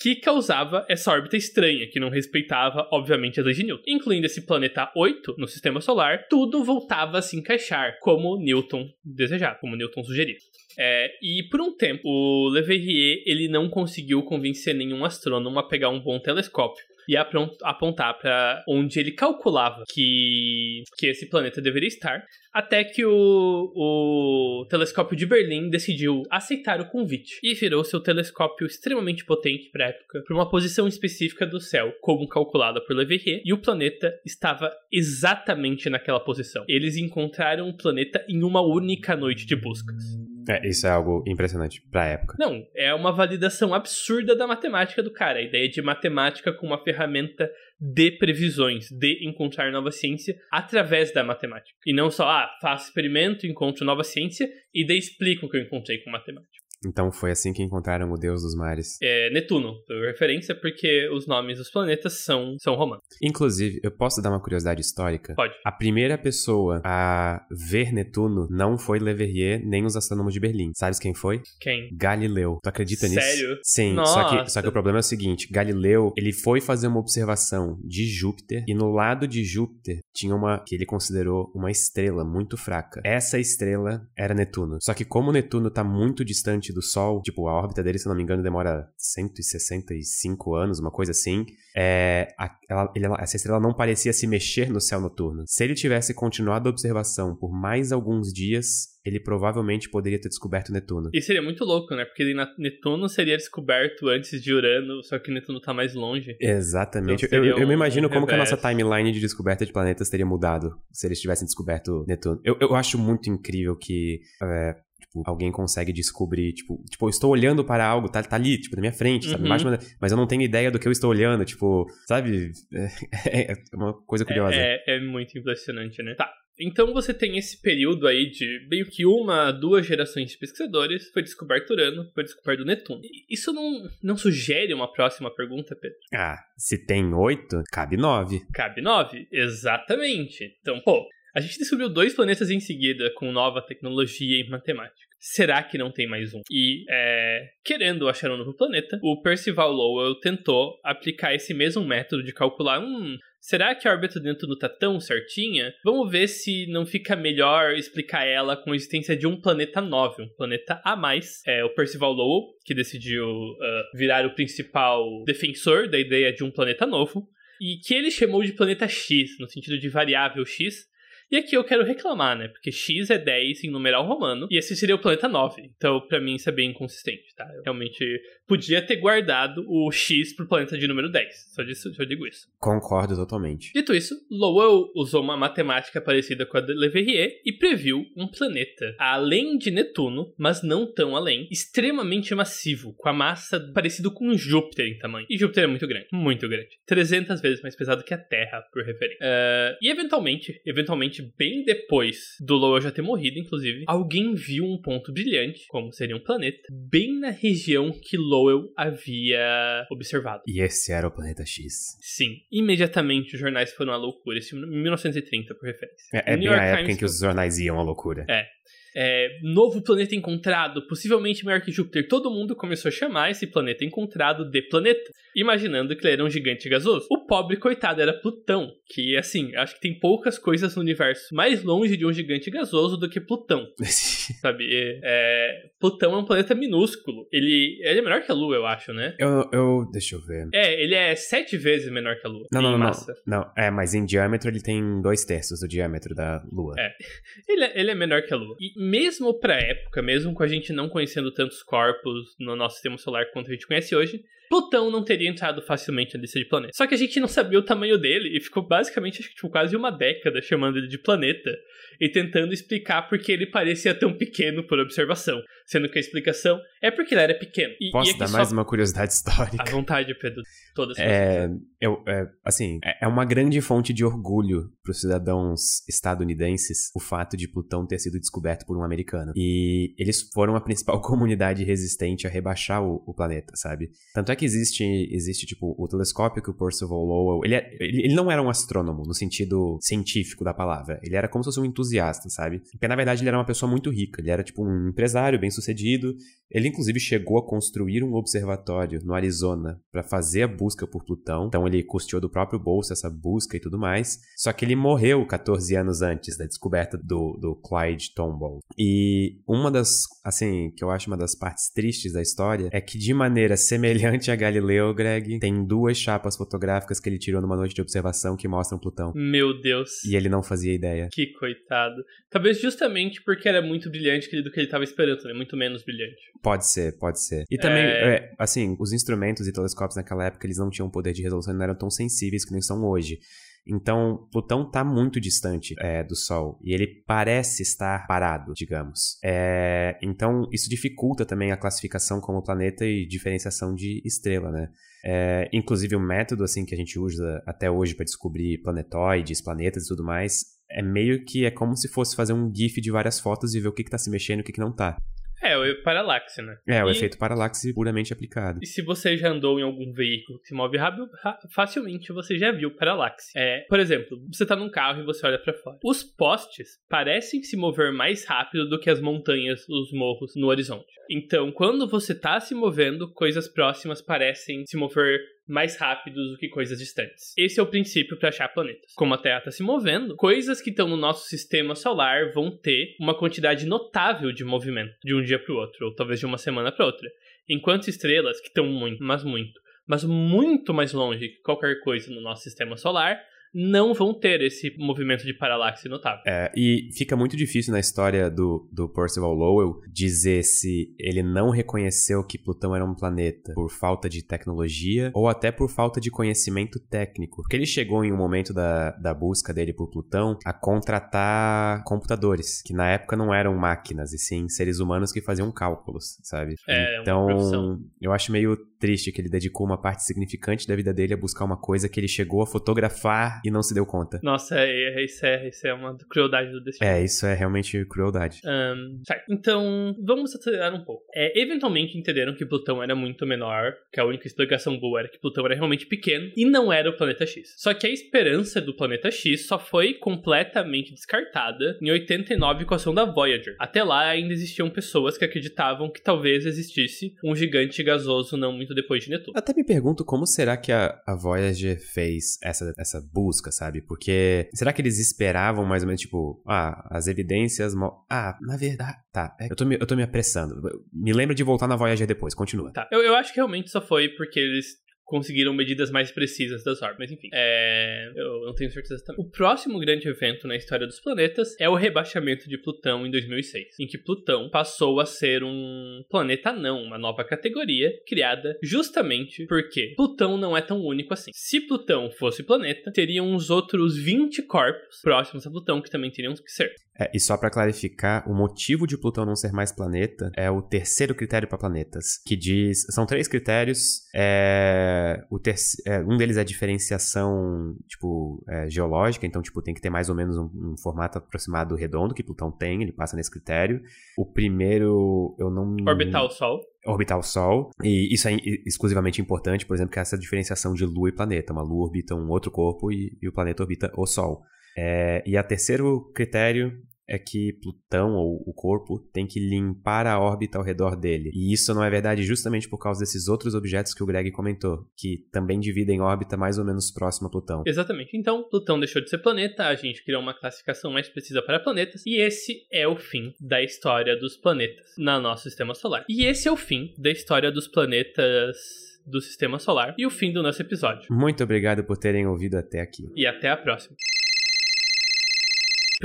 que 0.00 0.16
causava 0.16 0.86
essa 0.88 1.12
órbita 1.12 1.36
estranha, 1.36 1.86
que 1.86 2.00
não 2.00 2.08
respeitava, 2.08 2.88
obviamente, 2.90 3.38
as 3.38 3.44
leis 3.44 3.58
de 3.58 3.64
Newton. 3.64 3.84
Incluindo 3.86 4.26
esse 4.26 4.46
planeta 4.46 4.90
8 4.96 5.34
no 5.36 5.46
sistema 5.46 5.80
solar, 5.80 6.26
tudo 6.28 6.64
voltava 6.64 7.18
a 7.18 7.22
se 7.22 7.36
encaixar 7.36 7.98
como 8.00 8.38
Newton 8.38 8.88
desejava, 9.04 9.58
como 9.60 9.76
Newton 9.76 10.02
sugeriu. 10.02 10.36
É, 10.78 11.10
e 11.20 11.42
por 11.50 11.60
um 11.60 11.76
tempo, 11.76 12.00
o 12.04 12.48
Le 12.48 12.62
Verrier 12.62 13.22
ele 13.26 13.48
não 13.48 13.68
conseguiu 13.68 14.22
convencer 14.22 14.74
nenhum 14.74 15.04
astrônomo 15.04 15.58
a 15.58 15.68
pegar 15.68 15.90
um 15.90 16.00
bom 16.00 16.18
telescópio 16.18 16.82
e 17.06 17.16
apontar 17.16 18.16
para 18.18 18.62
onde 18.68 19.00
ele 19.00 19.10
calculava 19.10 19.82
que, 19.92 20.84
que 20.96 21.08
esse 21.08 21.28
planeta 21.28 21.60
deveria 21.60 21.88
estar, 21.88 22.24
até 22.52 22.82
que 22.84 23.04
o, 23.04 23.72
o 23.74 24.66
telescópio 24.68 25.16
de 25.16 25.26
Berlim 25.26 25.70
decidiu 25.70 26.22
aceitar 26.30 26.80
o 26.80 26.88
convite 26.88 27.38
e 27.42 27.54
virou 27.54 27.84
seu 27.84 28.00
telescópio 28.00 28.66
extremamente 28.66 29.24
potente 29.24 29.70
para 29.70 29.86
a 29.86 29.88
época 29.88 30.22
para 30.26 30.36
uma 30.36 30.48
posição 30.48 30.88
específica 30.88 31.46
do 31.46 31.60
céu, 31.60 31.92
como 32.00 32.28
calculada 32.28 32.80
por 32.80 32.96
Le 32.96 33.04
Verrier, 33.04 33.42
e 33.44 33.52
o 33.52 33.58
planeta 33.58 34.12
estava 34.24 34.72
exatamente 34.92 35.88
naquela 35.88 36.20
posição. 36.20 36.64
Eles 36.68 36.96
encontraram 36.96 37.68
o 37.68 37.76
planeta 37.76 38.24
em 38.28 38.42
uma 38.42 38.60
única 38.60 39.16
noite 39.16 39.46
de 39.46 39.56
buscas. 39.56 40.02
É, 40.48 40.66
isso 40.66 40.86
é 40.86 40.90
algo 40.90 41.22
impressionante 41.26 41.82
pra 41.90 42.06
época. 42.06 42.36
Não, 42.38 42.66
é 42.74 42.92
uma 42.94 43.12
validação 43.12 43.72
absurda 43.72 44.34
da 44.34 44.46
matemática 44.46 45.02
do 45.02 45.12
cara. 45.12 45.38
A 45.38 45.42
ideia 45.42 45.68
de 45.68 45.80
matemática 45.82 46.52
com 46.52 46.66
uma 46.66 46.82
ferramenta 46.82 47.50
de 47.80 48.10
previsões, 48.12 48.90
de 48.90 49.26
encontrar 49.26 49.72
nova 49.72 49.90
ciência 49.90 50.36
através 50.52 51.12
da 51.12 51.24
matemática. 51.24 51.78
E 51.86 51.94
não 51.94 52.10
só, 52.10 52.28
ah, 52.28 52.58
faço 52.60 52.88
experimento, 52.88 53.46
encontro 53.46 53.86
nova 53.86 54.04
ciência 54.04 54.50
e 54.74 54.86
daí 54.86 54.98
explico 54.98 55.46
o 55.46 55.48
que 55.48 55.56
eu 55.56 55.62
encontrei 55.62 55.98
com 55.98 56.10
matemática. 56.10 56.59
Então 56.84 57.12
foi 57.12 57.30
assim 57.30 57.52
que 57.52 57.62
encontraram 57.62 58.10
o 58.10 58.16
deus 58.16 58.42
dos 58.42 58.54
mares. 58.54 58.96
É 59.02 59.30
Netuno, 59.30 59.74
referência, 60.06 60.54
porque 60.54 61.08
os 61.10 61.26
nomes 61.26 61.58
dos 61.58 61.70
planetas 61.70 62.24
são, 62.24 62.56
são 62.58 62.74
romanos. 62.74 63.02
Inclusive, 63.22 63.80
eu 63.82 63.90
posso 63.90 64.22
dar 64.22 64.30
uma 64.30 64.40
curiosidade 64.40 64.80
histórica? 64.80 65.34
Pode. 65.34 65.54
A 65.64 65.72
primeira 65.72 66.16
pessoa 66.16 66.80
a 66.84 67.44
ver 67.50 67.92
Netuno 67.92 68.46
não 68.50 68.78
foi 68.78 68.98
Le 68.98 69.12
Verrier 69.14 69.62
nem 69.64 69.84
os 69.84 69.96
astrônomos 69.96 70.32
de 70.32 70.40
Berlim. 70.40 70.72
Sabes 70.74 70.98
quem 70.98 71.14
foi? 71.14 71.42
Quem? 71.60 71.90
Galileu. 71.92 72.58
Tu 72.62 72.68
acredita 72.68 73.06
Sério? 73.06 73.20
nisso? 73.20 73.30
Sério? 73.36 73.58
Sim, 73.62 73.96
só 74.04 74.28
que, 74.28 74.50
só 74.50 74.62
que 74.62 74.68
o 74.68 74.72
problema 74.72 74.98
é 74.98 75.00
o 75.00 75.04
seguinte: 75.04 75.48
Galileu, 75.50 76.12
ele 76.16 76.32
foi 76.32 76.60
fazer 76.60 76.86
uma 76.86 77.00
observação 77.00 77.78
de 77.84 78.06
Júpiter 78.06 78.64
e 78.66 78.74
no 78.74 78.90
lado 78.90 79.26
de 79.26 79.44
Júpiter 79.44 80.00
tinha 80.14 80.34
uma 80.34 80.62
que 80.66 80.74
ele 80.74 80.86
considerou 80.86 81.50
uma 81.54 81.70
estrela 81.70 82.24
muito 82.24 82.56
fraca. 82.56 83.00
Essa 83.04 83.38
estrela 83.38 84.02
era 84.16 84.34
Netuno. 84.34 84.78
Só 84.80 84.94
que 84.94 85.04
como 85.04 85.32
Netuno 85.32 85.70
tá 85.70 85.84
muito 85.84 86.24
distante 86.24 86.69
do 86.72 86.82
Sol, 86.82 87.22
tipo, 87.22 87.46
a 87.48 87.52
órbita 87.52 87.82
dele, 87.82 87.98
se 87.98 88.08
não 88.08 88.14
me 88.14 88.22
engano, 88.22 88.42
demora 88.42 88.88
165 88.96 90.54
anos, 90.54 90.78
uma 90.78 90.90
coisa 90.90 91.12
assim. 91.12 91.46
É, 91.76 92.28
a, 92.38 92.50
ela, 92.68 92.92
ele, 92.94 93.06
essa 93.18 93.36
estrela 93.36 93.60
não 93.60 93.72
parecia 93.74 94.12
se 94.12 94.26
mexer 94.26 94.70
no 94.70 94.80
céu 94.80 95.00
noturno. 95.00 95.44
Se 95.46 95.64
ele 95.64 95.74
tivesse 95.74 96.14
continuado 96.14 96.68
a 96.68 96.72
observação 96.72 97.36
por 97.36 97.52
mais 97.52 97.92
alguns 97.92 98.32
dias, 98.32 98.90
ele 99.04 99.18
provavelmente 99.18 99.88
poderia 99.88 100.20
ter 100.20 100.28
descoberto 100.28 100.72
Netuno. 100.72 101.10
E 101.12 101.22
seria 101.22 101.40
muito 101.40 101.64
louco, 101.64 101.94
né? 101.94 102.04
Porque 102.04 102.24
Netuno 102.58 103.08
seria 103.08 103.36
descoberto 103.36 104.08
antes 104.08 104.42
de 104.42 104.52
Urano, 104.52 105.02
só 105.02 105.18
que 105.18 105.32
Netuno 105.32 105.60
tá 105.60 105.72
mais 105.72 105.94
longe. 105.94 106.36
Exatamente. 106.40 107.24
Então, 107.24 107.44
eu, 107.44 107.58
eu, 107.58 107.66
me 107.66 107.74
imagino 107.74 108.08
um 108.08 108.10
como 108.10 108.26
que 108.26 108.34
a 108.34 108.38
nossa 108.38 108.56
timeline 108.56 109.12
de 109.12 109.20
descoberta 109.20 109.64
de 109.64 109.72
planetas 109.72 110.10
teria 110.10 110.26
mudado 110.26 110.78
se 110.92 111.06
eles 111.06 111.20
tivessem 111.20 111.46
descoberto 111.46 112.04
Netuno. 112.06 112.40
Eu, 112.44 112.56
eu 112.60 112.74
acho 112.74 112.98
muito 112.98 113.30
incrível 113.30 113.76
que. 113.76 114.20
É, 114.42 114.76
Tipo, 115.10 115.28
alguém 115.28 115.50
consegue 115.50 115.92
descobrir, 115.92 116.52
tipo, 116.52 116.82
tipo, 116.88 117.04
eu 117.04 117.10
estou 117.10 117.30
olhando 117.32 117.64
para 117.64 117.84
algo, 117.84 118.08
tá, 118.08 118.22
tá 118.22 118.36
ali, 118.36 118.60
tipo, 118.60 118.76
na 118.76 118.80
minha 118.80 118.92
frente, 118.92 119.28
sabe? 119.28 119.40
Uhum. 119.40 119.46
Embaixo, 119.46 119.66
mas 120.00 120.12
eu 120.12 120.16
não 120.16 120.26
tenho 120.26 120.42
ideia 120.42 120.70
do 120.70 120.78
que 120.78 120.86
eu 120.86 120.92
estou 120.92 121.10
olhando, 121.10 121.44
tipo, 121.44 121.86
sabe? 122.06 122.52
É, 123.26 123.52
é 123.52 123.56
uma 123.74 123.92
coisa 123.92 124.24
curiosa. 124.24 124.54
É, 124.54 124.82
é, 124.86 124.96
é 124.96 125.00
muito 125.00 125.36
impressionante, 125.38 126.02
né? 126.02 126.14
Tá. 126.14 126.32
Então 126.58 126.92
você 126.92 127.14
tem 127.14 127.38
esse 127.38 127.60
período 127.60 128.06
aí 128.06 128.30
de 128.30 128.66
meio 128.68 128.86
que 128.86 129.06
uma, 129.06 129.50
duas 129.50 129.86
gerações 129.86 130.30
de 130.30 130.38
pesquisadores, 130.38 131.10
foi 131.10 131.22
descoberto 131.22 131.70
Urano, 131.70 132.10
foi 132.14 132.22
descoberto 132.22 132.64
Netuno. 132.64 133.00
Isso 133.28 133.52
não, 133.52 133.88
não 134.02 134.16
sugere 134.16 134.72
uma 134.74 134.92
próxima 134.92 135.34
pergunta, 135.34 135.74
Pedro? 135.74 135.96
Ah, 136.14 136.38
se 136.56 136.78
tem 136.84 137.12
oito, 137.14 137.62
cabe 137.72 137.96
nove. 137.96 138.40
Cabe 138.52 138.82
nove, 138.82 139.26
exatamente. 139.32 140.56
Então, 140.60 140.80
pô, 140.80 141.06
a 141.34 141.40
gente 141.40 141.58
descobriu 141.58 141.88
dois 141.88 142.14
planetas 142.14 142.50
em 142.50 142.60
seguida 142.60 143.12
com 143.14 143.30
nova 143.32 143.62
tecnologia 143.62 144.40
e 144.40 144.48
matemática. 144.48 145.10
Será 145.18 145.62
que 145.62 145.76
não 145.76 145.92
tem 145.92 146.06
mais 146.06 146.32
um? 146.32 146.40
E, 146.50 146.86
é, 146.88 147.50
querendo 147.62 148.08
achar 148.08 148.30
um 148.30 148.38
novo 148.38 148.54
planeta, 148.54 148.98
o 149.02 149.20
Percival 149.20 149.70
Lowell 149.70 150.14
tentou 150.14 150.80
aplicar 150.82 151.34
esse 151.34 151.52
mesmo 151.52 151.84
método 151.84 152.22
de 152.22 152.32
calcular 152.32 152.80
um. 152.80 153.18
Será 153.38 153.74
que 153.74 153.86
a 153.86 153.92
órbita 153.92 154.18
do 154.18 154.24
Netuno 154.24 154.56
tá 154.56 154.68
tão 154.68 154.98
certinha? 154.98 155.74
Vamos 155.84 156.10
ver 156.10 156.26
se 156.26 156.66
não 156.68 156.86
fica 156.86 157.14
melhor 157.14 157.74
explicar 157.74 158.26
ela 158.26 158.56
com 158.56 158.72
a 158.72 158.76
existência 158.76 159.14
de 159.14 159.26
um 159.26 159.38
planeta 159.38 159.82
9, 159.82 160.22
um 160.22 160.28
planeta 160.36 160.80
a 160.82 160.96
mais. 160.96 161.42
É 161.46 161.62
o 161.64 161.74
Percival 161.74 162.12
Lowell, 162.12 162.54
que 162.64 162.74
decidiu 162.74 163.26
uh, 163.26 163.56
virar 163.94 164.24
o 164.24 164.34
principal 164.34 165.04
defensor 165.24 165.86
da 165.86 165.98
ideia 165.98 166.32
de 166.32 166.42
um 166.42 166.50
planeta 166.50 166.86
novo, 166.86 167.28
e 167.60 167.76
que 167.76 167.92
ele 167.92 168.10
chamou 168.10 168.42
de 168.42 168.54
planeta 168.54 168.88
X, 168.88 169.38
no 169.38 169.48
sentido 169.48 169.78
de 169.78 169.88
variável 169.90 170.46
X, 170.46 170.88
e 171.30 171.36
aqui 171.36 171.56
eu 171.56 171.64
quero 171.64 171.84
reclamar, 171.84 172.36
né? 172.36 172.48
Porque 172.48 172.72
X 172.72 173.10
é 173.10 173.18
10 173.18 173.64
em 173.64 173.70
numeral 173.70 174.06
romano 174.06 174.48
e 174.50 174.58
esse 174.58 174.74
seria 174.74 174.94
o 174.94 174.98
planeta 174.98 175.28
9. 175.28 175.70
Então, 175.76 176.00
para 176.00 176.20
mim, 176.20 176.34
isso 176.34 176.48
é 176.48 176.52
bem 176.52 176.70
inconsistente, 176.70 177.34
tá? 177.36 177.48
Eu 177.54 177.62
realmente 177.62 178.04
podia 178.46 178.82
ter 178.82 178.96
guardado 178.96 179.64
o 179.68 179.90
X 179.92 180.34
pro 180.34 180.48
planeta 180.48 180.76
de 180.76 180.88
número 180.88 181.08
10. 181.08 181.52
Só, 181.54 181.62
disso, 181.62 181.94
só 181.94 182.02
digo 182.02 182.26
isso. 182.26 182.48
Concordo 182.58 183.14
totalmente. 183.14 183.72
Dito 183.72 183.94
isso, 183.94 184.14
Lowell 184.28 184.90
usou 184.96 185.22
uma 185.22 185.36
matemática 185.36 186.00
parecida 186.00 186.44
com 186.44 186.58
a 186.58 186.60
de 186.60 186.74
Le 186.74 186.88
Verrier 186.88 187.40
e 187.44 187.52
previu 187.52 188.04
um 188.16 188.26
planeta 188.26 188.96
além 188.98 189.56
de 189.56 189.70
Netuno, 189.70 190.34
mas 190.36 190.62
não 190.64 190.92
tão 190.92 191.14
além, 191.14 191.46
extremamente 191.50 192.34
massivo, 192.34 192.92
com 192.96 193.08
a 193.08 193.12
massa 193.12 193.60
parecido 193.72 194.12
com 194.12 194.34
Júpiter 194.34 194.86
em 194.86 194.98
tamanho. 194.98 195.26
E 195.30 195.38
Júpiter 195.38 195.64
é 195.64 195.68
muito 195.68 195.86
grande, 195.86 196.08
muito 196.12 196.48
grande. 196.48 196.70
300 196.86 197.40
vezes 197.40 197.62
mais 197.62 197.76
pesado 197.76 198.02
que 198.02 198.12
a 198.12 198.18
Terra, 198.18 198.62
por 198.72 198.84
referência. 198.84 199.24
Uh, 199.24 199.76
e 199.80 199.88
eventualmente, 199.88 200.60
eventualmente, 200.66 201.19
bem 201.36 201.64
depois 201.64 202.36
do 202.40 202.56
Lowell 202.56 202.80
já 202.80 202.90
ter 202.90 203.02
morrido, 203.02 203.38
inclusive, 203.38 203.84
alguém 203.86 204.34
viu 204.34 204.64
um 204.64 204.80
ponto 204.80 205.12
brilhante, 205.12 205.66
como 205.68 205.92
seria 205.92 206.16
um 206.16 206.20
planeta, 206.20 206.60
bem 206.70 207.18
na 207.18 207.30
região 207.30 207.90
que 207.92 208.16
Lowell 208.16 208.72
havia 208.76 209.86
observado. 209.90 210.42
E 210.46 210.60
esse 210.60 210.92
era 210.92 211.08
o 211.08 211.10
planeta 211.10 211.44
X. 211.44 211.96
Sim. 212.00 212.36
Imediatamente 212.50 213.34
os 213.34 213.40
jornais 213.40 213.72
foram 213.72 213.92
à 213.92 213.96
loucura. 213.96 214.38
Isso 214.38 214.56
em 214.56 214.82
1930, 214.82 215.54
por 215.54 215.66
referência. 215.66 216.06
É, 216.12 216.34
é 216.34 216.36
bem 216.36 216.48
a 216.48 216.64
época 216.64 216.92
em 216.92 216.96
que 216.96 217.04
os 217.04 217.18
jornais 217.18 217.58
iam 217.58 217.78
à 217.78 217.82
loucura. 217.82 218.24
É. 218.28 218.46
É, 218.94 219.38
novo 219.42 219.82
planeta 219.82 220.14
encontrado, 220.14 220.86
possivelmente 220.86 221.44
maior 221.44 221.60
que 221.60 221.70
Júpiter. 221.70 222.08
Todo 222.08 222.30
mundo 222.30 222.56
começou 222.56 222.88
a 222.88 222.92
chamar 222.92 223.30
esse 223.30 223.46
planeta 223.46 223.84
encontrado 223.84 224.48
de 224.50 224.62
planeta, 224.62 225.10
imaginando 225.34 225.94
que 225.96 226.04
ele 226.06 226.14
era 226.14 226.24
um 226.24 226.30
gigante 226.30 226.68
gasoso. 226.68 227.06
O 227.10 227.26
pobre 227.26 227.56
coitado 227.56 228.00
era 228.00 228.12
Plutão, 228.12 228.72
que 228.86 229.16
assim, 229.16 229.54
acho 229.56 229.74
que 229.74 229.80
tem 229.80 229.98
poucas 229.98 230.38
coisas 230.38 230.74
no 230.74 230.82
universo 230.82 231.34
mais 231.34 231.62
longe 231.62 231.96
de 231.96 232.06
um 232.06 232.12
gigante 232.12 232.50
gasoso 232.50 232.96
do 232.96 233.08
que 233.08 233.20
Plutão. 233.20 233.66
sabe? 234.40 234.68
É, 235.02 235.70
Plutão 235.78 236.14
é 236.14 236.18
um 236.18 236.24
planeta 236.24 236.54
minúsculo. 236.54 237.26
Ele, 237.32 237.78
ele 237.82 237.98
é 237.98 238.02
menor 238.02 238.22
que 238.22 238.30
a 238.30 238.34
Lua, 238.34 238.56
eu 238.56 238.66
acho, 238.66 238.92
né? 238.92 239.14
Eu, 239.18 239.48
eu. 239.52 239.90
Deixa 239.92 240.16
eu 240.16 240.20
ver. 240.20 240.48
É, 240.52 240.82
ele 240.82 240.94
é 240.94 241.14
sete 241.14 241.56
vezes 241.56 241.90
menor 241.90 242.16
que 242.16 242.26
a 242.26 242.30
Lua. 242.30 242.46
Não, 242.52 242.62
não, 242.62 242.78
não. 242.78 242.90
Não, 243.26 243.52
é, 243.56 243.70
mas 243.70 243.94
em 243.94 244.04
diâmetro 244.04 244.50
ele 244.50 244.60
tem 244.60 245.00
dois 245.00 245.24
terços 245.24 245.60
do 245.60 245.68
diâmetro 245.68 246.14
da 246.14 246.42
Lua. 246.52 246.74
É. 246.78 246.90
Ele, 247.48 247.64
é, 247.64 247.80
ele 247.80 247.90
é 247.90 247.94
menor 247.94 248.22
que 248.22 248.32
a 248.32 248.36
Lua. 248.36 248.56
E 248.60 248.72
mesmo 248.80 249.38
pra 249.38 249.60
época, 249.60 250.00
mesmo 250.00 250.32
com 250.32 250.42
a 250.42 250.48
gente 250.48 250.72
não 250.72 250.88
conhecendo 250.88 251.30
tantos 251.30 251.62
corpos 251.62 252.34
no 252.38 252.56
nosso 252.56 252.76
sistema 252.76 252.96
solar 252.96 253.30
quanto 253.30 253.48
a 253.48 253.52
gente 253.52 253.66
conhece 253.66 253.94
hoje, 253.94 254.24
Plutão 254.50 254.90
não 254.90 255.04
teria 255.04 255.30
entrado 255.30 255.62
facilmente 255.62 256.16
na 256.16 256.22
lista 256.22 256.36
de 256.36 256.44
planetas. 256.44 256.76
Só 256.76 256.84
que 256.84 256.94
a 256.94 256.98
gente 256.98 257.20
não 257.20 257.28
sabia 257.28 257.56
o 257.56 257.62
tamanho 257.62 257.96
dele 257.96 258.36
e 258.36 258.40
ficou 258.40 258.66
basicamente, 258.66 259.20
acho 259.20 259.28
que 259.28 259.36
tipo, 259.36 259.48
quase 259.48 259.76
uma 259.76 259.92
década 259.92 260.42
chamando 260.42 260.76
ele 260.76 260.88
de 260.88 260.98
planeta 260.98 261.56
e 262.00 262.08
tentando 262.08 262.52
explicar 262.52 263.02
por 263.08 263.16
que 263.20 263.30
ele 263.30 263.46
parecia 263.46 263.94
tão 263.94 264.12
pequeno 264.12 264.66
por 264.66 264.80
observação. 264.80 265.40
Sendo 265.66 265.88
que 265.88 265.98
a 265.98 266.00
explicação 266.00 266.60
é 266.82 266.90
porque 266.90 267.14
ele 267.14 267.22
era 267.22 267.34
pequeno. 267.34 267.72
E, 267.80 267.92
Posso 267.92 268.10
e 268.10 268.18
dar 268.18 268.28
mais 268.28 268.50
uma 268.50 268.64
curiosidade 268.64 269.12
histórica? 269.12 269.62
À 269.62 269.70
vontade, 269.70 270.12
Pedro. 270.16 270.42
Todas 270.74 270.98
é, 270.98 271.48
eu, 271.80 272.02
é, 272.08 272.26
assim, 272.44 272.80
é 273.00 273.06
uma 273.06 273.24
grande 273.24 273.60
fonte 273.60 273.92
de 273.92 274.04
orgulho 274.04 274.72
para 274.82 274.90
os 274.90 275.00
cidadãos 275.00 275.86
estadunidenses 275.88 276.90
o 276.92 276.98
fato 276.98 277.36
de 277.36 277.46
Plutão 277.46 277.86
ter 277.86 278.00
sido 278.00 278.18
descoberto 278.18 278.66
por 278.66 278.76
um 278.76 278.82
americano. 278.82 279.32
E 279.36 279.94
eles 279.96 280.28
foram 280.34 280.56
a 280.56 280.60
principal 280.60 281.00
comunidade 281.02 281.62
resistente 281.62 282.26
a 282.26 282.30
rebaixar 282.30 282.82
o, 282.82 283.04
o 283.06 283.14
planeta, 283.14 283.52
sabe? 283.54 283.90
Tanto 284.12 284.32
é 284.32 284.36
que 284.36 284.39
existe, 284.44 284.84
existe 285.10 285.46
tipo, 285.46 285.74
o 285.78 285.88
telescópio 285.88 286.42
que 286.42 286.50
o 286.50 286.54
Percival 286.54 287.04
Lowell... 287.04 287.44
Ele, 287.44 287.54
é, 287.54 287.76
ele, 287.80 288.02
ele, 288.04 288.14
não 288.14 288.30
era 288.30 288.42
um 288.42 288.48
astrônomo 288.48 289.04
no 289.04 289.14
sentido 289.14 289.78
científico 289.80 290.44
da 290.44 290.54
palavra. 290.54 291.00
Ele 291.02 291.16
era 291.16 291.28
como 291.28 291.42
se 291.44 291.48
fosse 291.48 291.60
um 291.60 291.64
entusiasta, 291.64 292.28
sabe? 292.28 292.60
Porque, 292.72 292.88
na 292.88 292.96
verdade, 292.96 293.22
ele 293.22 293.28
era 293.28 293.38
uma 293.38 293.44
pessoa 293.44 293.70
muito 293.70 293.90
rica. 293.90 294.20
Ele 294.20 294.30
era, 294.30 294.42
tipo, 294.42 294.64
um 294.64 294.88
empresário 294.88 295.38
bem 295.38 295.50
sucedido. 295.50 296.14
Ele, 296.50 296.68
inclusive, 296.68 296.98
chegou 296.98 297.38
a 297.38 297.46
construir 297.46 298.02
um 298.02 298.14
observatório 298.14 299.00
no 299.04 299.14
Arizona 299.14 299.80
para 299.92 300.02
fazer 300.02 300.42
a 300.42 300.48
busca 300.48 300.86
por 300.86 301.04
Plutão. 301.04 301.46
Então, 301.46 301.66
ele 301.66 301.82
custeou 301.82 302.20
do 302.20 302.30
próprio 302.30 302.58
bolso 302.58 302.92
essa 302.92 303.08
busca 303.08 303.56
e 303.56 303.60
tudo 303.60 303.78
mais. 303.78 304.18
Só 304.36 304.52
que 304.52 304.64
ele 304.64 304.74
morreu 304.74 305.24
14 305.26 305.76
anos 305.76 306.02
antes 306.02 306.36
da 306.36 306.44
descoberta 306.44 306.98
do, 306.98 307.38
do 307.40 307.54
Clyde 307.56 308.12
Tombaugh. 308.14 308.60
E 308.76 309.40
uma 309.46 309.70
das, 309.70 309.90
assim, 310.24 310.70
que 310.76 310.82
eu 310.82 310.90
acho 310.90 311.08
uma 311.08 311.16
das 311.16 311.34
partes 311.34 311.70
tristes 311.72 312.12
da 312.12 312.22
história 312.22 312.68
é 312.72 312.80
que, 312.80 312.98
de 312.98 313.14
maneira 313.14 313.56
semelhante 313.58 314.29
a 314.30 314.36
Galileu, 314.36 314.92
Greg, 314.94 315.38
tem 315.38 315.64
duas 315.64 315.96
chapas 315.96 316.36
fotográficas 316.36 317.00
que 317.00 317.08
ele 317.08 317.18
tirou 317.18 317.40
numa 317.40 317.56
noite 317.56 317.74
de 317.74 317.80
observação 317.80 318.36
que 318.36 318.48
mostram 318.48 318.78
Plutão. 318.78 319.12
Meu 319.14 319.60
Deus. 319.60 320.04
E 320.04 320.16
ele 320.16 320.28
não 320.28 320.42
fazia 320.42 320.72
ideia. 320.72 321.08
Que 321.12 321.32
coitado. 321.32 322.02
Talvez 322.30 322.60
justamente 322.60 323.22
porque 323.22 323.48
era 323.48 323.60
muito 323.60 323.90
brilhante 323.90 324.28
do 324.42 324.50
que 324.50 324.60
ele 324.60 324.66
estava 324.66 324.84
esperando, 324.84 325.22
né? 325.24 325.32
Muito 325.32 325.56
menos 325.56 325.84
brilhante. 325.84 326.20
Pode 326.42 326.66
ser, 326.66 326.96
pode 326.98 327.20
ser. 327.22 327.44
E 327.50 327.58
também, 327.58 327.82
é... 327.82 328.14
É, 328.14 328.34
assim, 328.38 328.76
os 328.78 328.92
instrumentos 328.92 329.46
e 329.46 329.52
telescópios 329.52 329.96
naquela 329.96 330.26
época, 330.26 330.46
eles 330.46 330.58
não 330.58 330.70
tinham 330.70 330.90
poder 330.90 331.12
de 331.12 331.22
resolução, 331.22 331.54
não 331.54 331.62
eram 331.62 331.74
tão 331.74 331.90
sensíveis 331.90 332.44
que 332.44 332.52
nem 332.52 332.62
são 332.62 332.82
hoje. 332.84 333.18
Então, 333.66 334.28
Plutão 334.32 334.62
está 334.62 334.82
muito 334.82 335.20
distante 335.20 335.74
é, 335.78 336.02
do 336.02 336.16
Sol 336.16 336.58
e 336.62 336.72
ele 336.74 337.02
parece 337.06 337.62
estar 337.62 338.06
parado, 338.06 338.52
digamos. 338.54 339.18
É, 339.22 339.98
então, 340.02 340.48
isso 340.52 340.68
dificulta 340.68 341.24
também 341.24 341.52
a 341.52 341.56
classificação 341.56 342.20
como 342.20 342.42
planeta 342.42 342.84
e 342.84 343.06
diferenciação 343.06 343.74
de 343.74 344.02
estrela, 344.04 344.50
né? 344.50 344.68
É, 345.04 345.48
inclusive, 345.52 345.96
o 345.96 346.00
método 346.00 346.44
assim 346.44 346.64
que 346.64 346.74
a 346.74 346.78
gente 346.78 346.98
usa 346.98 347.42
até 347.46 347.70
hoje 347.70 347.94
para 347.94 348.04
descobrir 348.04 348.58
planetoides, 348.58 349.40
planetas 349.40 349.84
e 349.84 349.88
tudo 349.88 350.04
mais 350.04 350.60
é 350.70 350.82
meio 350.82 351.24
que 351.24 351.44
é 351.44 351.50
como 351.50 351.76
se 351.76 351.88
fosse 351.88 352.14
fazer 352.14 352.32
um 352.32 352.52
GIF 352.54 352.80
de 352.80 352.90
várias 352.90 353.18
fotos 353.18 353.54
e 353.54 353.60
ver 353.60 353.68
o 353.68 353.72
que, 353.72 353.82
está 353.82 353.98
se 353.98 354.08
mexendo 354.08 354.38
e 354.38 354.42
o 354.42 354.44
que, 354.44 354.52
que 354.52 354.60
não 354.60 354.70
está. 354.70 354.96
É, 355.42 355.56
o 355.56 355.82
paralaxe, 355.82 356.42
né? 356.42 356.56
É, 356.68 356.84
o 356.84 356.88
e... 356.88 356.92
efeito 356.92 357.18
paralaxe 357.18 357.72
puramente 357.72 358.12
aplicado. 358.12 358.60
E 358.62 358.66
se 358.66 358.82
você 358.82 359.16
já 359.16 359.30
andou 359.30 359.58
em 359.58 359.62
algum 359.62 359.92
veículo 359.92 360.38
que 360.40 360.48
se 360.48 360.54
move 360.54 360.76
rápido, 360.76 361.08
facilmente 361.54 362.12
você 362.12 362.38
já 362.38 362.52
viu 362.52 362.74
paralaxe. 362.74 363.30
É, 363.36 363.64
por 363.68 363.80
exemplo, 363.80 364.18
você 364.30 364.44
tá 364.44 364.54
num 364.54 364.70
carro 364.70 365.02
e 365.02 365.04
você 365.04 365.26
olha 365.26 365.38
para 365.38 365.54
fora. 365.54 365.78
Os 365.84 366.02
postes 366.02 366.78
parecem 366.88 367.42
se 367.42 367.56
mover 367.56 367.92
mais 367.92 368.24
rápido 368.24 368.68
do 368.68 368.78
que 368.78 368.90
as 368.90 369.00
montanhas, 369.00 369.66
os 369.68 369.92
morros 369.92 370.32
no 370.36 370.48
horizonte. 370.48 370.92
Então, 371.10 371.50
quando 371.50 371.88
você 371.88 372.14
tá 372.14 372.38
se 372.38 372.54
movendo, 372.54 373.12
coisas 373.12 373.48
próximas 373.48 374.00
parecem 374.00 374.64
se 374.66 374.76
mover 374.76 375.20
mais 375.50 375.76
rápidos 375.76 376.30
do 376.30 376.38
que 376.38 376.48
coisas 376.48 376.78
distantes. 376.78 377.34
Esse 377.36 377.58
é 377.58 377.62
o 377.62 377.66
princípio 377.66 378.16
para 378.16 378.28
achar 378.28 378.48
planetas. 378.48 378.94
Como 378.94 379.12
a 379.12 379.18
Terra 379.18 379.38
está 379.38 379.50
se 379.50 379.62
movendo, 379.62 380.16
coisas 380.16 380.60
que 380.60 380.70
estão 380.70 380.88
no 380.88 380.96
nosso 380.96 381.26
sistema 381.28 381.74
solar 381.74 382.32
vão 382.32 382.50
ter 382.50 382.96
uma 383.00 383.16
quantidade 383.16 383.66
notável 383.66 384.32
de 384.32 384.44
movimento 384.44 384.94
de 385.04 385.14
um 385.14 385.22
dia 385.22 385.38
para 385.38 385.52
o 385.52 385.56
outro, 385.56 385.86
ou 385.86 385.94
talvez 385.94 386.20
de 386.20 386.26
uma 386.26 386.38
semana 386.38 386.72
para 386.72 386.86
outra. 386.86 387.10
Enquanto 387.48 387.88
estrelas 387.88 388.40
que 388.40 388.48
estão 388.48 388.66
muito, 388.66 389.02
mas 389.02 389.24
muito, 389.24 389.60
mas 389.86 390.04
muito 390.04 390.72
mais 390.72 390.92
longe 390.92 391.28
que 391.28 391.42
qualquer 391.42 391.80
coisa 391.80 392.12
no 392.14 392.20
nosso 392.20 392.44
sistema 392.44 392.76
solar 392.76 393.20
não 393.52 393.92
vão 393.92 394.14
ter 394.14 394.40
esse 394.42 394.74
movimento 394.78 395.24
de 395.24 395.34
paralaxe 395.34 395.88
notável. 395.88 396.22
É, 396.26 396.52
e 396.56 396.88
fica 396.96 397.16
muito 397.16 397.36
difícil 397.36 397.72
na 397.72 397.80
história 397.80 398.30
do, 398.30 398.68
do 398.72 398.88
Percival 398.88 399.34
Lowell 399.34 399.80
dizer 399.88 400.42
se 400.44 400.94
ele 400.98 401.22
não 401.22 401.50
reconheceu 401.50 402.24
que 402.24 402.38
Plutão 402.38 402.74
era 402.74 402.84
um 402.84 402.94
planeta 402.94 403.52
por 403.54 403.70
falta 403.70 404.08
de 404.08 404.22
tecnologia 404.22 405.10
ou 405.14 405.28
até 405.28 405.50
por 405.50 405.68
falta 405.68 406.00
de 406.00 406.10
conhecimento 406.10 406.78
técnico. 406.78 407.42
Porque 407.42 407.56
ele 407.56 407.66
chegou 407.66 408.04
em 408.04 408.12
um 408.12 408.16
momento 408.16 408.54
da, 408.54 408.92
da 408.92 409.12
busca 409.12 409.52
dele 409.52 409.72
por 409.72 409.88
Plutão 409.90 410.38
a 410.44 410.52
contratar 410.52 411.82
computadores, 411.84 412.62
que 412.62 412.72
na 412.72 412.88
época 412.90 413.16
não 413.16 413.34
eram 413.34 413.56
máquinas, 413.56 414.12
e 414.12 414.18
sim 414.18 414.48
seres 414.48 414.78
humanos 414.78 415.12
que 415.12 415.20
faziam 415.20 415.50
cálculos, 415.50 416.18
sabe? 416.22 416.54
É, 416.68 417.00
então, 417.00 417.80
eu 418.00 418.12
acho 418.12 418.30
meio 418.30 418.56
triste 418.78 419.12
que 419.12 419.20
ele 419.20 419.28
dedicou 419.28 419.66
uma 419.66 419.80
parte 419.80 420.04
significante 420.04 420.66
da 420.66 420.74
vida 420.74 420.92
dele 420.92 421.14
a 421.14 421.16
buscar 421.16 421.44
uma 421.44 421.56
coisa 421.56 421.88
que 421.88 422.00
ele 422.00 422.08
chegou 422.08 422.42
a 422.42 422.46
fotografar 422.46 423.39
e 423.44 423.50
não 423.50 423.62
se 423.62 423.74
deu 423.74 423.86
conta. 423.86 424.20
Nossa, 424.22 424.58
é, 424.58 425.04
isso, 425.04 425.24
é, 425.24 425.48
isso 425.48 425.66
é 425.66 425.74
uma 425.74 425.96
crueldade 426.08 426.50
do 426.50 426.60
destino. 426.60 426.90
É, 426.90 427.02
isso 427.02 427.26
é 427.26 427.34
realmente 427.34 427.84
crueldade. 427.86 428.40
Um, 428.44 429.02
certo. 429.04 429.24
Então, 429.30 429.94
vamos 430.02 430.34
acelerar 430.34 430.74
um 430.74 430.84
pouco. 430.84 431.04
É, 431.14 431.40
eventualmente 431.40 431.98
entenderam 431.98 432.34
que 432.34 432.46
Plutão 432.46 432.82
era 432.82 432.94
muito 432.94 433.26
menor, 433.26 433.74
que 433.92 434.00
a 434.00 434.04
única 434.04 434.26
explicação 434.26 434.78
boa 434.78 435.00
era 435.00 435.08
que 435.08 435.18
Plutão 435.18 435.44
era 435.46 435.54
realmente 435.54 435.86
pequeno 435.86 436.30
e 436.36 436.44
não 436.44 436.72
era 436.72 436.90
o 436.90 436.96
planeta 436.96 437.26
X. 437.26 437.54
Só 437.56 437.74
que 437.74 437.86
a 437.86 437.90
esperança 437.90 438.60
do 438.60 438.74
planeta 438.74 439.10
X 439.10 439.46
só 439.46 439.58
foi 439.58 439.94
completamente 439.94 440.92
descartada 440.92 441.78
em 441.80 441.90
89 441.90 442.64
com 442.64 442.74
a 442.74 442.78
sonda 442.78 443.04
Voyager. 443.04 443.56
Até 443.58 443.82
lá 443.82 444.08
ainda 444.08 444.32
existiam 444.32 444.70
pessoas 444.70 445.16
que 445.16 445.24
acreditavam 445.24 445.90
que 445.90 446.02
talvez 446.02 446.46
existisse 446.46 447.14
um 447.24 447.34
gigante 447.34 447.82
gasoso 447.82 448.36
não 448.36 448.52
muito 448.52 448.74
depois 448.74 449.04
de 449.04 449.10
Netuno. 449.10 449.36
Até 449.36 449.54
me 449.54 449.64
pergunto 449.64 450.04
como 450.04 450.26
será 450.26 450.56
que 450.56 450.72
a, 450.72 451.00
a 451.06 451.14
Voyager 451.14 451.80
fez 451.80 452.38
essa, 452.42 452.72
essa 452.78 453.00
busca, 453.30 453.52
sabe? 453.52 453.80
Porque 453.80 454.50
será 454.52 454.72
que 454.72 454.82
eles 454.82 454.98
esperavam 454.98 455.64
mais 455.64 455.82
ou 455.82 455.86
menos, 455.86 456.00
tipo, 456.00 456.42
ah, 456.46 456.88
as 456.90 457.06
evidências. 457.06 457.74
Ah, 458.10 458.36
na 458.40 458.56
verdade. 458.56 458.98
Tá, 459.12 459.36
é, 459.40 459.50
eu, 459.50 459.56
tô 459.56 459.64
me, 459.64 459.76
eu 459.80 459.86
tô 459.86 459.94
me 459.94 460.02
apressando. 460.02 460.60
Me 460.92 461.12
lembra 461.12 461.34
de 461.34 461.44
voltar 461.44 461.68
na 461.68 461.76
Voyager 461.76 462.06
depois, 462.06 462.34
continua. 462.34 462.72
Tá, 462.72 462.88
eu, 462.90 463.00
eu 463.00 463.14
acho 463.14 463.32
que 463.32 463.36
realmente 463.36 463.70
só 463.70 463.80
foi 463.80 464.08
porque 464.08 464.40
eles 464.40 464.66
conseguiram 465.10 465.52
medidas 465.52 465.90
mais 465.90 466.12
precisas 466.12 466.62
das 466.62 466.80
órbitas. 466.80 467.00
Mas 467.00 467.10
enfim, 467.10 467.28
é... 467.34 468.12
eu 468.14 468.46
não 468.46 468.54
tenho 468.54 468.70
certeza 468.70 469.04
também. 469.04 469.24
O 469.24 469.28
próximo 469.28 469.78
grande 469.80 470.08
evento 470.08 470.46
na 470.46 470.56
história 470.56 470.86
dos 470.86 471.00
planetas 471.00 471.56
é 471.58 471.68
o 471.68 471.74
rebaixamento 471.74 472.48
de 472.48 472.56
Plutão 472.56 473.04
em 473.04 473.10
2006, 473.10 473.76
em 473.80 473.86
que 473.86 473.98
Plutão 473.98 474.48
passou 474.48 475.00
a 475.00 475.06
ser 475.06 475.42
um 475.42 476.04
planeta 476.08 476.52
não, 476.52 476.82
uma 476.82 476.96
nova 476.96 477.24
categoria 477.24 477.92
criada 478.06 478.56
justamente 478.62 479.46
porque 479.46 479.94
Plutão 479.96 480.38
não 480.38 480.56
é 480.56 480.62
tão 480.62 480.80
único 480.80 481.12
assim. 481.12 481.30
Se 481.34 481.60
Plutão 481.60 482.10
fosse 482.12 482.44
planeta, 482.44 482.92
teriam 482.92 483.26
uns 483.26 483.50
outros 483.50 483.96
20 483.96 484.42
corpos 484.42 485.00
próximos 485.02 485.46
a 485.46 485.50
Plutão 485.50 485.82
que 485.82 485.90
também 485.90 486.10
teriam 486.10 486.34
que 486.34 486.52
ser. 486.52 486.72
É, 486.98 487.10
e 487.14 487.20
só 487.20 487.36
para 487.36 487.50
clarificar, 487.50 488.28
o 488.30 488.34
motivo 488.34 488.86
de 488.86 488.98
Plutão 488.98 489.24
não 489.24 489.34
ser 489.34 489.52
mais 489.52 489.72
planeta 489.72 490.30
é 490.36 490.50
o 490.50 490.60
terceiro 490.60 491.14
critério 491.14 491.48
para 491.48 491.56
planetas, 491.56 492.18
que 492.26 492.36
diz, 492.36 492.84
são 492.90 493.06
três 493.06 493.26
critérios, 493.26 494.02
é, 494.14 495.24
o 495.30 495.38
terce, 495.38 495.82
é, 495.86 496.00
um 496.00 496.16
deles 496.16 496.36
é 496.36 496.40
a 496.40 496.44
diferenciação, 496.44 497.74
tipo, 497.88 498.44
é, 498.48 498.68
geológica, 498.68 499.26
então, 499.26 499.40
tipo, 499.40 499.62
tem 499.62 499.72
que 499.72 499.80
ter 499.80 499.88
mais 499.88 500.08
ou 500.10 500.14
menos 500.14 500.36
um, 500.36 500.50
um, 500.54 500.74
formato 500.76 501.18
aproximado 501.18 501.74
redondo, 501.74 502.14
que 502.14 502.22
Plutão 502.22 502.50
tem, 502.50 502.82
ele 502.82 502.92
passa 502.92 503.16
nesse 503.16 503.30
critério. 503.30 503.80
O 504.18 504.26
primeiro, 504.26 505.34
eu 505.38 505.50
não... 505.50 505.76
Orbitar 505.86 506.24
o 506.24 506.30
Sol 506.30 506.60
orbitar 506.86 507.18
o 507.18 507.22
Sol. 507.22 507.70
E 507.82 508.12
isso 508.12 508.26
é 508.26 508.32
exclusivamente 508.66 509.20
importante, 509.20 509.66
por 509.66 509.74
exemplo, 509.74 509.92
que 509.92 509.98
é 509.98 510.02
essa 510.02 510.18
diferenciação 510.18 510.72
de 510.72 510.86
Lua 510.86 511.10
e 511.10 511.12
planeta. 511.12 511.52
Uma 511.52 511.62
Lua 511.62 511.84
orbita 511.84 512.14
um 512.14 512.30
outro 512.30 512.50
corpo 512.50 512.90
e, 512.90 513.16
e 513.20 513.28
o 513.28 513.32
planeta 513.32 513.62
orbita 513.62 513.92
o 513.96 514.06
Sol. 514.06 514.42
É, 514.76 515.22
e 515.26 515.36
a 515.36 515.42
terceiro 515.42 516.10
critério 516.14 516.72
é 517.10 517.18
que 517.18 517.52
Plutão, 517.54 518.14
ou 518.14 518.40
o 518.46 518.54
corpo, 518.54 519.00
tem 519.12 519.26
que 519.26 519.40
limpar 519.40 520.06
a 520.06 520.20
órbita 520.20 520.56
ao 520.56 520.64
redor 520.64 520.94
dele. 520.94 521.32
E 521.34 521.52
isso 521.52 521.74
não 521.74 521.82
é 521.82 521.90
verdade 521.90 522.22
justamente 522.22 522.68
por 522.68 522.78
causa 522.78 523.00
desses 523.00 523.26
outros 523.26 523.52
objetos 523.52 523.92
que 523.92 524.02
o 524.02 524.06
Greg 524.06 524.30
comentou, 524.30 524.86
que 524.96 525.26
também 525.32 525.58
dividem 525.58 526.00
órbita 526.00 526.36
mais 526.36 526.56
ou 526.56 526.64
menos 526.64 526.92
próxima 526.92 527.26
a 527.26 527.30
Plutão. 527.30 527.64
Exatamente. 527.66 528.16
Então, 528.16 528.44
Plutão 528.48 528.78
deixou 528.78 529.02
de 529.02 529.10
ser 529.10 529.18
planeta, 529.18 529.66
a 529.66 529.74
gente 529.74 530.04
criou 530.04 530.22
uma 530.22 530.32
classificação 530.32 530.92
mais 530.92 531.08
precisa 531.08 531.42
para 531.42 531.58
planetas, 531.58 532.06
e 532.06 532.20
esse 532.20 532.64
é 532.70 532.86
o 532.86 532.96
fim 532.96 533.34
da 533.40 533.60
história 533.60 534.16
dos 534.16 534.36
planetas 534.36 534.94
no 534.96 535.20
nosso 535.20 535.42
sistema 535.42 535.74
solar. 535.74 536.04
E 536.08 536.24
esse 536.24 536.46
é 536.46 536.52
o 536.52 536.56
fim 536.56 536.94
da 536.96 537.10
história 537.10 537.50
dos 537.50 537.66
planetas 537.66 538.56
do 539.04 539.20
sistema 539.20 539.58
solar 539.58 539.94
e 539.98 540.06
o 540.06 540.10
fim 540.10 540.32
do 540.32 540.42
nosso 540.42 540.62
episódio. 540.62 541.12
Muito 541.12 541.42
obrigado 541.42 541.82
por 541.82 541.96
terem 541.96 542.26
ouvido 542.26 542.56
até 542.56 542.80
aqui. 542.80 543.10
E 543.16 543.26
até 543.26 543.48
a 543.48 543.56
próxima. 543.56 543.96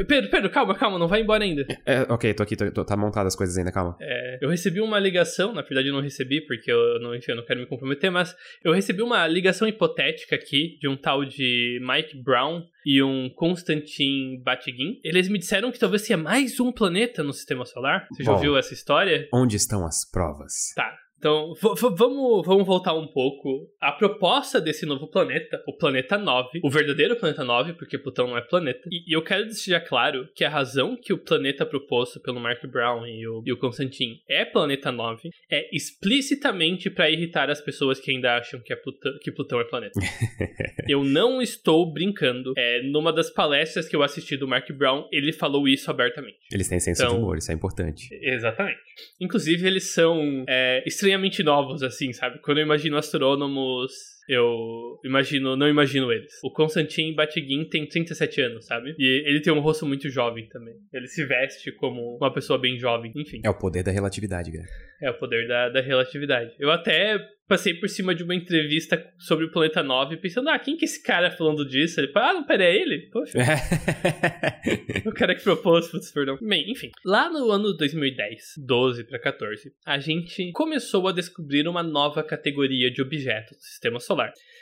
Pedro, 0.04 0.30
Pedro, 0.30 0.50
calma, 0.50 0.76
calma, 0.76 1.00
não 1.00 1.08
vai 1.08 1.22
embora 1.22 1.44
ainda. 1.44 1.66
É, 1.86 2.02
ok, 2.10 2.34
tô 2.34 2.44
aqui, 2.44 2.56
tô, 2.56 2.70
tô, 2.70 2.84
tá 2.84 2.98
montadas 2.98 3.34
as 3.34 3.38
coisas 3.38 3.58
ainda, 3.58 3.72
calma. 3.72 3.96
É, 4.02 4.40
eu 4.42 4.50
recebi 4.50 4.82
uma 4.82 5.00
ligação, 5.00 5.54
na 5.54 5.62
verdade 5.62 5.88
eu 5.88 5.94
não 5.94 6.02
recebi, 6.02 6.42
porque 6.42 6.72
eu 6.72 7.00
não, 7.00 7.16
enfim, 7.16 7.32
eu 7.32 7.38
não 7.38 7.46
quero 7.46 7.62
me 7.62 7.66
comprometer, 7.66 8.12
mas 8.12 8.36
eu 8.64 8.74
recebi 8.74 9.02
uma 9.02 9.26
ligação 9.28 9.68
hipotética 9.68 10.36
aqui 10.36 10.78
de 10.82 10.88
um 10.88 10.98
tal 10.98 11.24
de 11.24 11.80
Mike 11.82 12.22
Brown 12.22 12.64
e 12.86 13.02
um 13.02 13.30
Constantin 13.30 14.42
Batygin. 14.44 15.00
Eles 15.04 15.30
me 15.30 15.40
disseram 15.40 15.72
que 15.72 15.80
talvez 15.80 16.02
tenha 16.04 16.18
mais 16.18 16.60
um 16.60 16.72
planeta 16.72 17.24
no 17.24 17.34
sistema 17.34 17.66
solar. 17.66 18.08
Você 18.12 18.24
já 18.24 18.32
Bom, 18.32 18.38
ouviu 18.38 18.58
essa 18.58 18.74
história? 18.74 19.28
Onde 19.34 19.56
estão 19.56 19.86
as 19.86 20.10
provas? 20.10 20.74
Tá, 20.76 20.94
então, 21.18 21.54
vamos, 21.98 22.46
vamos 22.46 22.66
voltar 22.66 22.94
um 22.94 23.08
pouco. 23.08 23.68
A 23.82 23.92
proposta 23.92 24.60
desse 24.60 24.86
novo 24.86 25.08
planeta, 25.08 25.62
o 25.68 25.76
planeta 25.76 26.18
9, 26.18 26.60
o 26.64 26.70
verdadeiro 26.70 27.16
planeta 27.16 27.44
9, 27.44 27.74
porque 27.74 27.98
Plutão 27.98 28.28
não 28.28 28.38
é 28.38 28.42
planeta. 28.42 28.88
E, 28.92 29.12
e 29.12 29.16
eu 29.16 29.24
quero 29.24 29.46
deixar 29.46 29.80
claro 29.82 30.28
que 30.36 30.44
a 30.44 30.50
razão 30.50 30.96
que 30.96 31.14
o 31.14 31.18
planeta 31.18 31.66
proposto 31.66 32.20
pelo 32.20 32.40
Mark 32.40 32.64
Brown 32.68 33.08
e 33.08 33.28
o, 33.28 33.42
e 33.46 33.52
o 33.52 33.58
Constantin 33.58 34.20
é 34.30 34.46
planeta 34.46 34.92
9 34.92 35.30
é 35.50 35.76
explicitamente 35.76 36.90
para 36.90 37.10
irritar 37.10 37.50
as 37.50 37.62
pessoas 37.62 38.00
que 38.00 38.12
ainda 38.12 38.38
acham 38.38 38.60
que, 38.60 38.74
é 38.74 38.76
Plutão, 38.76 39.18
que 39.22 39.32
Plutão 39.32 39.60
é 39.60 39.64
planeta. 39.64 40.00
eu 40.88 41.04
não 41.04 41.42
estou 41.42 41.92
brincando. 41.92 42.54
É, 42.58 42.84
numa 42.84 43.12
das 43.12 43.30
palestras 43.30 43.88
que 43.88 43.96
eu 43.96 44.04
assisti 44.04 44.38
do 44.38 44.48
Mark 44.48 44.70
Brown, 44.72 45.08
ele 45.12 45.32
falou 45.32 45.68
isso 45.68 45.90
abertamente. 45.90 46.38
Eles 46.52 46.68
têm 46.68 46.80
senso 46.80 47.02
então, 47.02 47.16
de 47.16 47.22
humor, 47.22 47.38
isso 47.38 47.52
é 47.52 47.56
importante. 47.56 48.08
Exatamente. 48.22 48.80
Inclusive, 49.20 49.66
eles 49.66 49.92
são 49.92 50.46
é, 50.48 50.84
estranhamente 51.06 51.44
novos, 51.44 51.84
assim, 51.84 52.12
sabe? 52.12 52.40
Quando 52.40 52.58
eu 52.58 52.66
imagino 52.66 52.98
astrônomos 52.98 54.15
eu 54.28 55.00
imagino, 55.04 55.56
não 55.56 55.68
imagino 55.68 56.12
eles. 56.12 56.32
O 56.44 56.52
Konstantin 56.52 57.14
Batygin 57.14 57.66
tem 57.70 57.88
37 57.88 58.42
anos, 58.42 58.66
sabe? 58.66 58.96
E 58.98 59.24
ele 59.28 59.42
tem 59.42 59.54
um 59.54 59.60
rosto 59.60 59.86
muito 59.86 60.10
jovem 60.10 60.48
também. 60.48 60.76
Ele 60.92 61.08
se 61.08 61.26
veste 61.26 61.72
como 61.72 62.18
uma 62.18 62.34
pessoa 62.34 62.60
bem 62.60 62.78
jovem, 62.78 63.12
enfim. 63.16 63.42
É 63.44 63.50
o 63.50 63.58
poder 63.58 63.84
da 63.84 63.92
relatividade, 63.92 64.52
cara. 64.52 64.66
É 65.02 65.10
o 65.10 65.18
poder 65.18 65.48
da, 65.48 65.70
da 65.70 65.82
relatividade. 65.82 66.54
Eu 66.58 66.72
até 66.72 67.20
passei 67.48 67.76
por 67.76 67.88
cima 67.88 68.16
de 68.16 68.24
uma 68.24 68.34
entrevista 68.34 69.04
sobre 69.20 69.46
o 69.46 69.52
Planeta 69.52 69.84
9 69.84 70.18
pensando, 70.18 70.50
ah, 70.50 70.58
quem 70.58 70.76
que 70.76 70.86
é 70.86 70.88
esse 70.88 71.04
cara 71.04 71.30
falando 71.30 71.68
disso? 71.68 72.00
Ele 72.00 72.12
falou, 72.12 72.30
ah, 72.30 72.34
não, 72.34 72.44
pera, 72.44 72.64
é 72.64 72.76
ele? 72.76 73.10
Poxa. 73.12 73.38
o 75.06 75.12
cara 75.12 75.36
que 75.36 75.44
propôs, 75.44 75.88
putz, 75.88 76.12
perdão. 76.12 76.38
Bem, 76.42 76.72
enfim. 76.72 76.90
Lá 77.06 77.30
no 77.30 77.52
ano 77.52 77.76
2010, 77.78 78.56
12 78.66 79.04
para 79.04 79.20
14, 79.20 79.72
a 79.86 80.00
gente 80.00 80.52
começou 80.54 81.08
a 81.08 81.12
descobrir 81.12 81.68
uma 81.68 81.84
nova 81.84 82.24
categoria 82.24 82.90
de 82.90 83.02
objetos 83.02 83.58
do 83.58 83.62
sistema 83.62 84.00
solar 84.00 84.15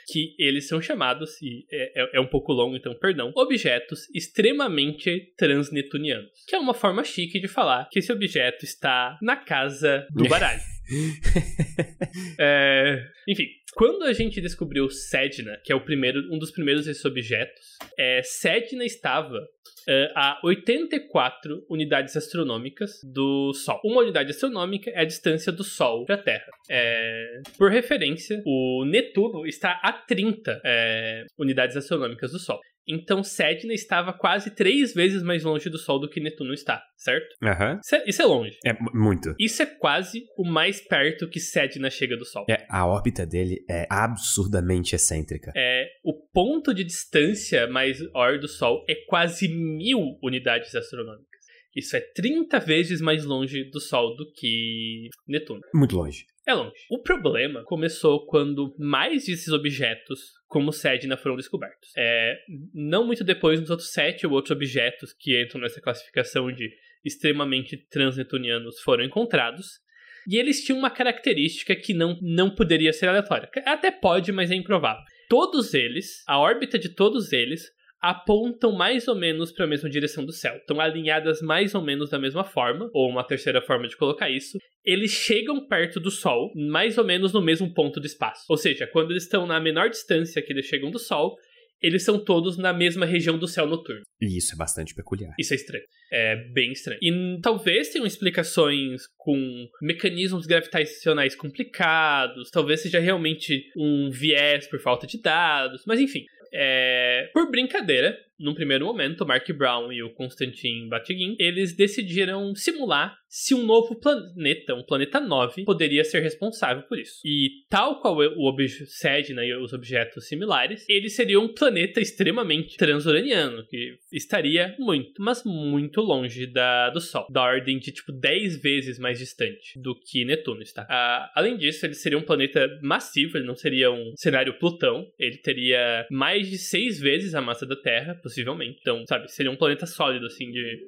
que 0.06 0.34
eles 0.38 0.68
são 0.68 0.80
chamados, 0.80 1.40
e 1.40 1.66
é, 1.72 2.02
é, 2.02 2.10
é, 2.14 2.20
um 2.20 2.26
pouco 2.26 2.52
longo, 2.52 2.76
então 2.76 2.94
perdão, 2.94 3.32
objetos 3.34 4.08
extremamente 4.14 5.32
transnetunianos, 5.36 6.30
que 6.46 6.54
é 6.54 6.58
uma 6.58 6.74
forma 6.74 7.04
chique 7.04 7.40
de 7.40 7.48
falar 7.48 7.88
que 7.90 7.98
esse 7.98 8.12
objeto 8.12 8.64
está 8.64 9.18
na 9.22 9.36
casa 9.36 10.06
do 10.10 10.26
baralho. 10.28 10.60
é, 12.38 13.02
enfim, 13.26 13.46
quando 13.74 14.04
a 14.04 14.12
gente 14.12 14.40
descobriu 14.40 14.88
Sedna, 14.88 15.60
que 15.64 15.72
é 15.72 15.74
o 15.74 15.80
primeiro, 15.80 16.20
um 16.32 16.38
dos 16.38 16.50
primeiros 16.50 16.86
desses 16.86 17.04
objetos, 17.04 17.76
é, 17.98 18.22
Sedna 18.22 18.84
estava 18.84 19.38
uh, 19.38 20.12
a 20.14 20.40
84 20.44 21.64
unidades 21.68 22.16
astronômicas 22.16 23.00
do 23.02 23.52
Sol. 23.52 23.80
Uma 23.84 24.02
unidade 24.02 24.30
astronômica 24.30 24.90
é 24.90 25.00
a 25.00 25.04
distância 25.04 25.52
do 25.52 25.64
Sol 25.64 26.04
da 26.06 26.16
Terra. 26.16 26.46
É, 26.70 27.40
por 27.58 27.70
referência, 27.70 28.42
o 28.46 28.84
Netuno 28.84 29.46
está 29.46 29.80
a 29.82 29.92
30 29.92 30.60
é, 30.64 31.24
unidades 31.38 31.76
astronômicas 31.76 32.32
do 32.32 32.38
Sol. 32.38 32.60
Então 32.86 33.22
Sedna 33.22 33.72
estava 33.72 34.12
quase 34.12 34.50
três 34.50 34.92
vezes 34.92 35.22
mais 35.22 35.42
longe 35.42 35.70
do 35.70 35.78
Sol 35.78 35.98
do 35.98 36.08
que 36.08 36.20
Netuno 36.20 36.52
está, 36.52 36.82
certo? 36.96 37.34
Uhum. 37.42 37.80
Isso, 37.82 37.94
é, 37.94 38.04
isso 38.06 38.22
é 38.22 38.24
longe. 38.24 38.58
É 38.64 38.72
muito. 38.92 39.34
Isso 39.38 39.62
é 39.62 39.66
quase 39.66 40.24
o 40.36 40.44
mais 40.44 40.80
perto 40.80 41.28
que 41.28 41.40
Sedna 41.40 41.90
chega 41.90 42.16
do 42.16 42.24
Sol. 42.24 42.44
É, 42.48 42.66
a 42.68 42.86
órbita 42.86 43.26
dele 43.26 43.64
é 43.68 43.86
absurdamente 43.90 44.94
excêntrica. 44.94 45.52
É, 45.56 45.86
o 46.04 46.12
ponto 46.32 46.74
de 46.74 46.84
distância 46.84 47.66
mais 47.66 48.00
maior 48.12 48.38
do 48.38 48.48
Sol 48.48 48.84
é 48.88 48.94
quase 49.06 49.48
mil 49.48 50.18
unidades 50.22 50.74
astronômicas. 50.74 51.34
Isso 51.74 51.96
é 51.96 52.00
30 52.00 52.60
vezes 52.60 53.00
mais 53.00 53.24
longe 53.24 53.64
do 53.64 53.80
Sol 53.80 54.14
do 54.14 54.30
que 54.32 55.08
Netuno. 55.26 55.60
Muito 55.74 55.96
longe. 55.96 56.24
É 56.46 56.52
longe. 56.52 56.74
O 56.90 57.02
problema 57.02 57.64
começou 57.64 58.26
quando 58.26 58.74
mais 58.78 59.24
desses 59.24 59.48
objetos, 59.48 60.20
como 60.46 60.72
Sedna, 60.72 61.16
foram 61.16 61.36
descobertos. 61.36 61.90
É, 61.96 62.36
não 62.74 63.06
muito 63.06 63.24
depois, 63.24 63.60
nos 63.60 63.70
outros 63.70 63.92
sete 63.92 64.26
ou 64.26 64.32
outros 64.32 64.54
objetos 64.54 65.14
que 65.18 65.42
entram 65.42 65.60
nessa 65.60 65.80
classificação 65.80 66.52
de 66.52 66.70
extremamente 67.04 67.76
transnetunianos 67.90 68.80
foram 68.80 69.04
encontrados. 69.04 69.82
E 70.28 70.36
eles 70.36 70.64
tinham 70.64 70.78
uma 70.78 70.90
característica 70.90 71.76
que 71.76 71.92
não, 71.92 72.18
não 72.20 72.54
poderia 72.54 72.92
ser 72.92 73.08
aleatória. 73.08 73.48
Até 73.66 73.90
pode, 73.90 74.32
mas 74.32 74.50
é 74.50 74.54
improvável. 74.54 75.02
Todos 75.28 75.74
eles, 75.74 76.22
a 76.26 76.38
órbita 76.38 76.78
de 76.78 76.90
todos 76.90 77.32
eles, 77.32 77.62
apontam 78.04 78.70
mais 78.70 79.08
ou 79.08 79.14
menos 79.14 79.50
para 79.50 79.64
a 79.64 79.68
mesma 79.68 79.88
direção 79.88 80.26
do 80.26 80.32
céu. 80.32 80.56
Estão 80.56 80.78
alinhadas 80.78 81.40
mais 81.40 81.74
ou 81.74 81.80
menos 81.80 82.10
da 82.10 82.18
mesma 82.18 82.44
forma, 82.44 82.90
ou 82.92 83.08
uma 83.08 83.24
terceira 83.24 83.62
forma 83.62 83.88
de 83.88 83.96
colocar 83.96 84.28
isso. 84.28 84.58
Eles 84.84 85.10
chegam 85.10 85.66
perto 85.66 85.98
do 85.98 86.10
Sol, 86.10 86.52
mais 86.54 86.98
ou 86.98 87.04
menos 87.04 87.32
no 87.32 87.40
mesmo 87.40 87.72
ponto 87.72 87.98
do 87.98 88.06
espaço. 88.06 88.44
Ou 88.50 88.58
seja, 88.58 88.86
quando 88.86 89.10
eles 89.10 89.22
estão 89.22 89.46
na 89.46 89.58
menor 89.58 89.88
distância 89.88 90.42
que 90.42 90.52
eles 90.52 90.66
chegam 90.66 90.90
do 90.90 90.98
Sol, 90.98 91.34
eles 91.80 92.04
são 92.04 92.22
todos 92.22 92.58
na 92.58 92.74
mesma 92.74 93.06
região 93.06 93.38
do 93.38 93.48
céu 93.48 93.66
noturno. 93.66 94.02
E 94.20 94.36
isso 94.36 94.54
é 94.54 94.58
bastante 94.58 94.94
peculiar. 94.94 95.34
Isso 95.38 95.54
é 95.54 95.56
estranho. 95.56 95.84
É 96.12 96.36
bem 96.52 96.72
estranho. 96.72 96.98
E 97.02 97.40
talvez 97.40 97.88
tenham 97.88 98.06
explicações 98.06 99.02
com 99.16 99.66
mecanismos 99.80 100.46
gravitacionais 100.46 101.34
complicados, 101.34 102.50
talvez 102.50 102.82
seja 102.82 102.98
realmente 102.98 103.64
um 103.76 104.10
viés 104.10 104.66
por 104.66 104.78
falta 104.78 105.06
de 105.06 105.20
dados, 105.20 105.84
mas 105.86 105.98
enfim. 106.00 106.24
É... 106.54 107.30
Por 107.32 107.50
brincadeira, 107.50 108.16
num 108.38 108.54
primeiro 108.54 108.86
momento, 108.86 109.22
o 109.22 109.26
Mark 109.26 109.48
Brown 109.52 109.92
e 109.92 110.02
o 110.02 110.12
Konstantin 110.14 110.88
Batygin, 110.88 111.36
eles 111.38 111.74
decidiram 111.74 112.54
simular 112.54 113.16
se 113.34 113.52
um 113.52 113.64
novo 113.64 113.96
planeta, 113.96 114.76
um 114.76 114.84
planeta 114.84 115.18
9, 115.18 115.64
poderia 115.64 116.04
ser 116.04 116.20
responsável 116.20 116.84
por 116.84 116.96
isso. 116.96 117.20
E 117.24 117.64
tal 117.68 118.00
qual 118.00 118.16
o 118.16 118.48
objeto 118.48 118.86
Sedna 118.86 119.44
e 119.44 119.52
os 119.56 119.72
objetos 119.72 120.28
similares, 120.28 120.88
ele 120.88 121.10
seria 121.10 121.40
um 121.40 121.52
planeta 121.52 122.00
extremamente 122.00 122.76
transuraniano, 122.76 123.66
que 123.66 123.98
estaria 124.12 124.76
muito, 124.78 125.20
mas 125.20 125.42
muito 125.44 126.00
longe 126.00 126.46
da, 126.46 126.90
do 126.90 127.00
Sol, 127.00 127.26
da 127.28 127.42
ordem 127.42 127.80
de 127.80 127.90
tipo 127.90 128.12
10 128.12 128.62
vezes 128.62 129.00
mais 129.00 129.18
distante 129.18 129.80
do 129.80 129.98
que 129.98 130.24
Netuno 130.24 130.62
está. 130.62 130.86
Ah, 130.88 131.32
além 131.34 131.56
disso, 131.56 131.84
ele 131.84 131.94
seria 131.94 132.18
um 132.18 132.22
planeta 132.22 132.78
massivo, 132.82 133.36
ele 133.36 133.46
não 133.46 133.56
seria 133.56 133.90
um 133.90 134.12
cenário 134.14 134.56
Plutão, 134.60 135.10
ele 135.18 135.38
teria 135.38 136.06
mais 136.08 136.48
de 136.48 136.56
6 136.56 137.00
vezes 137.00 137.34
a 137.34 137.40
massa 137.40 137.66
da 137.66 137.74
Terra, 137.74 138.14
possivelmente. 138.24 138.78
Então, 138.80 139.04
sabe, 139.06 139.30
seria 139.30 139.52
um 139.52 139.56
planeta 139.56 139.86
sólido, 139.86 140.26
assim, 140.26 140.50
de 140.50 140.82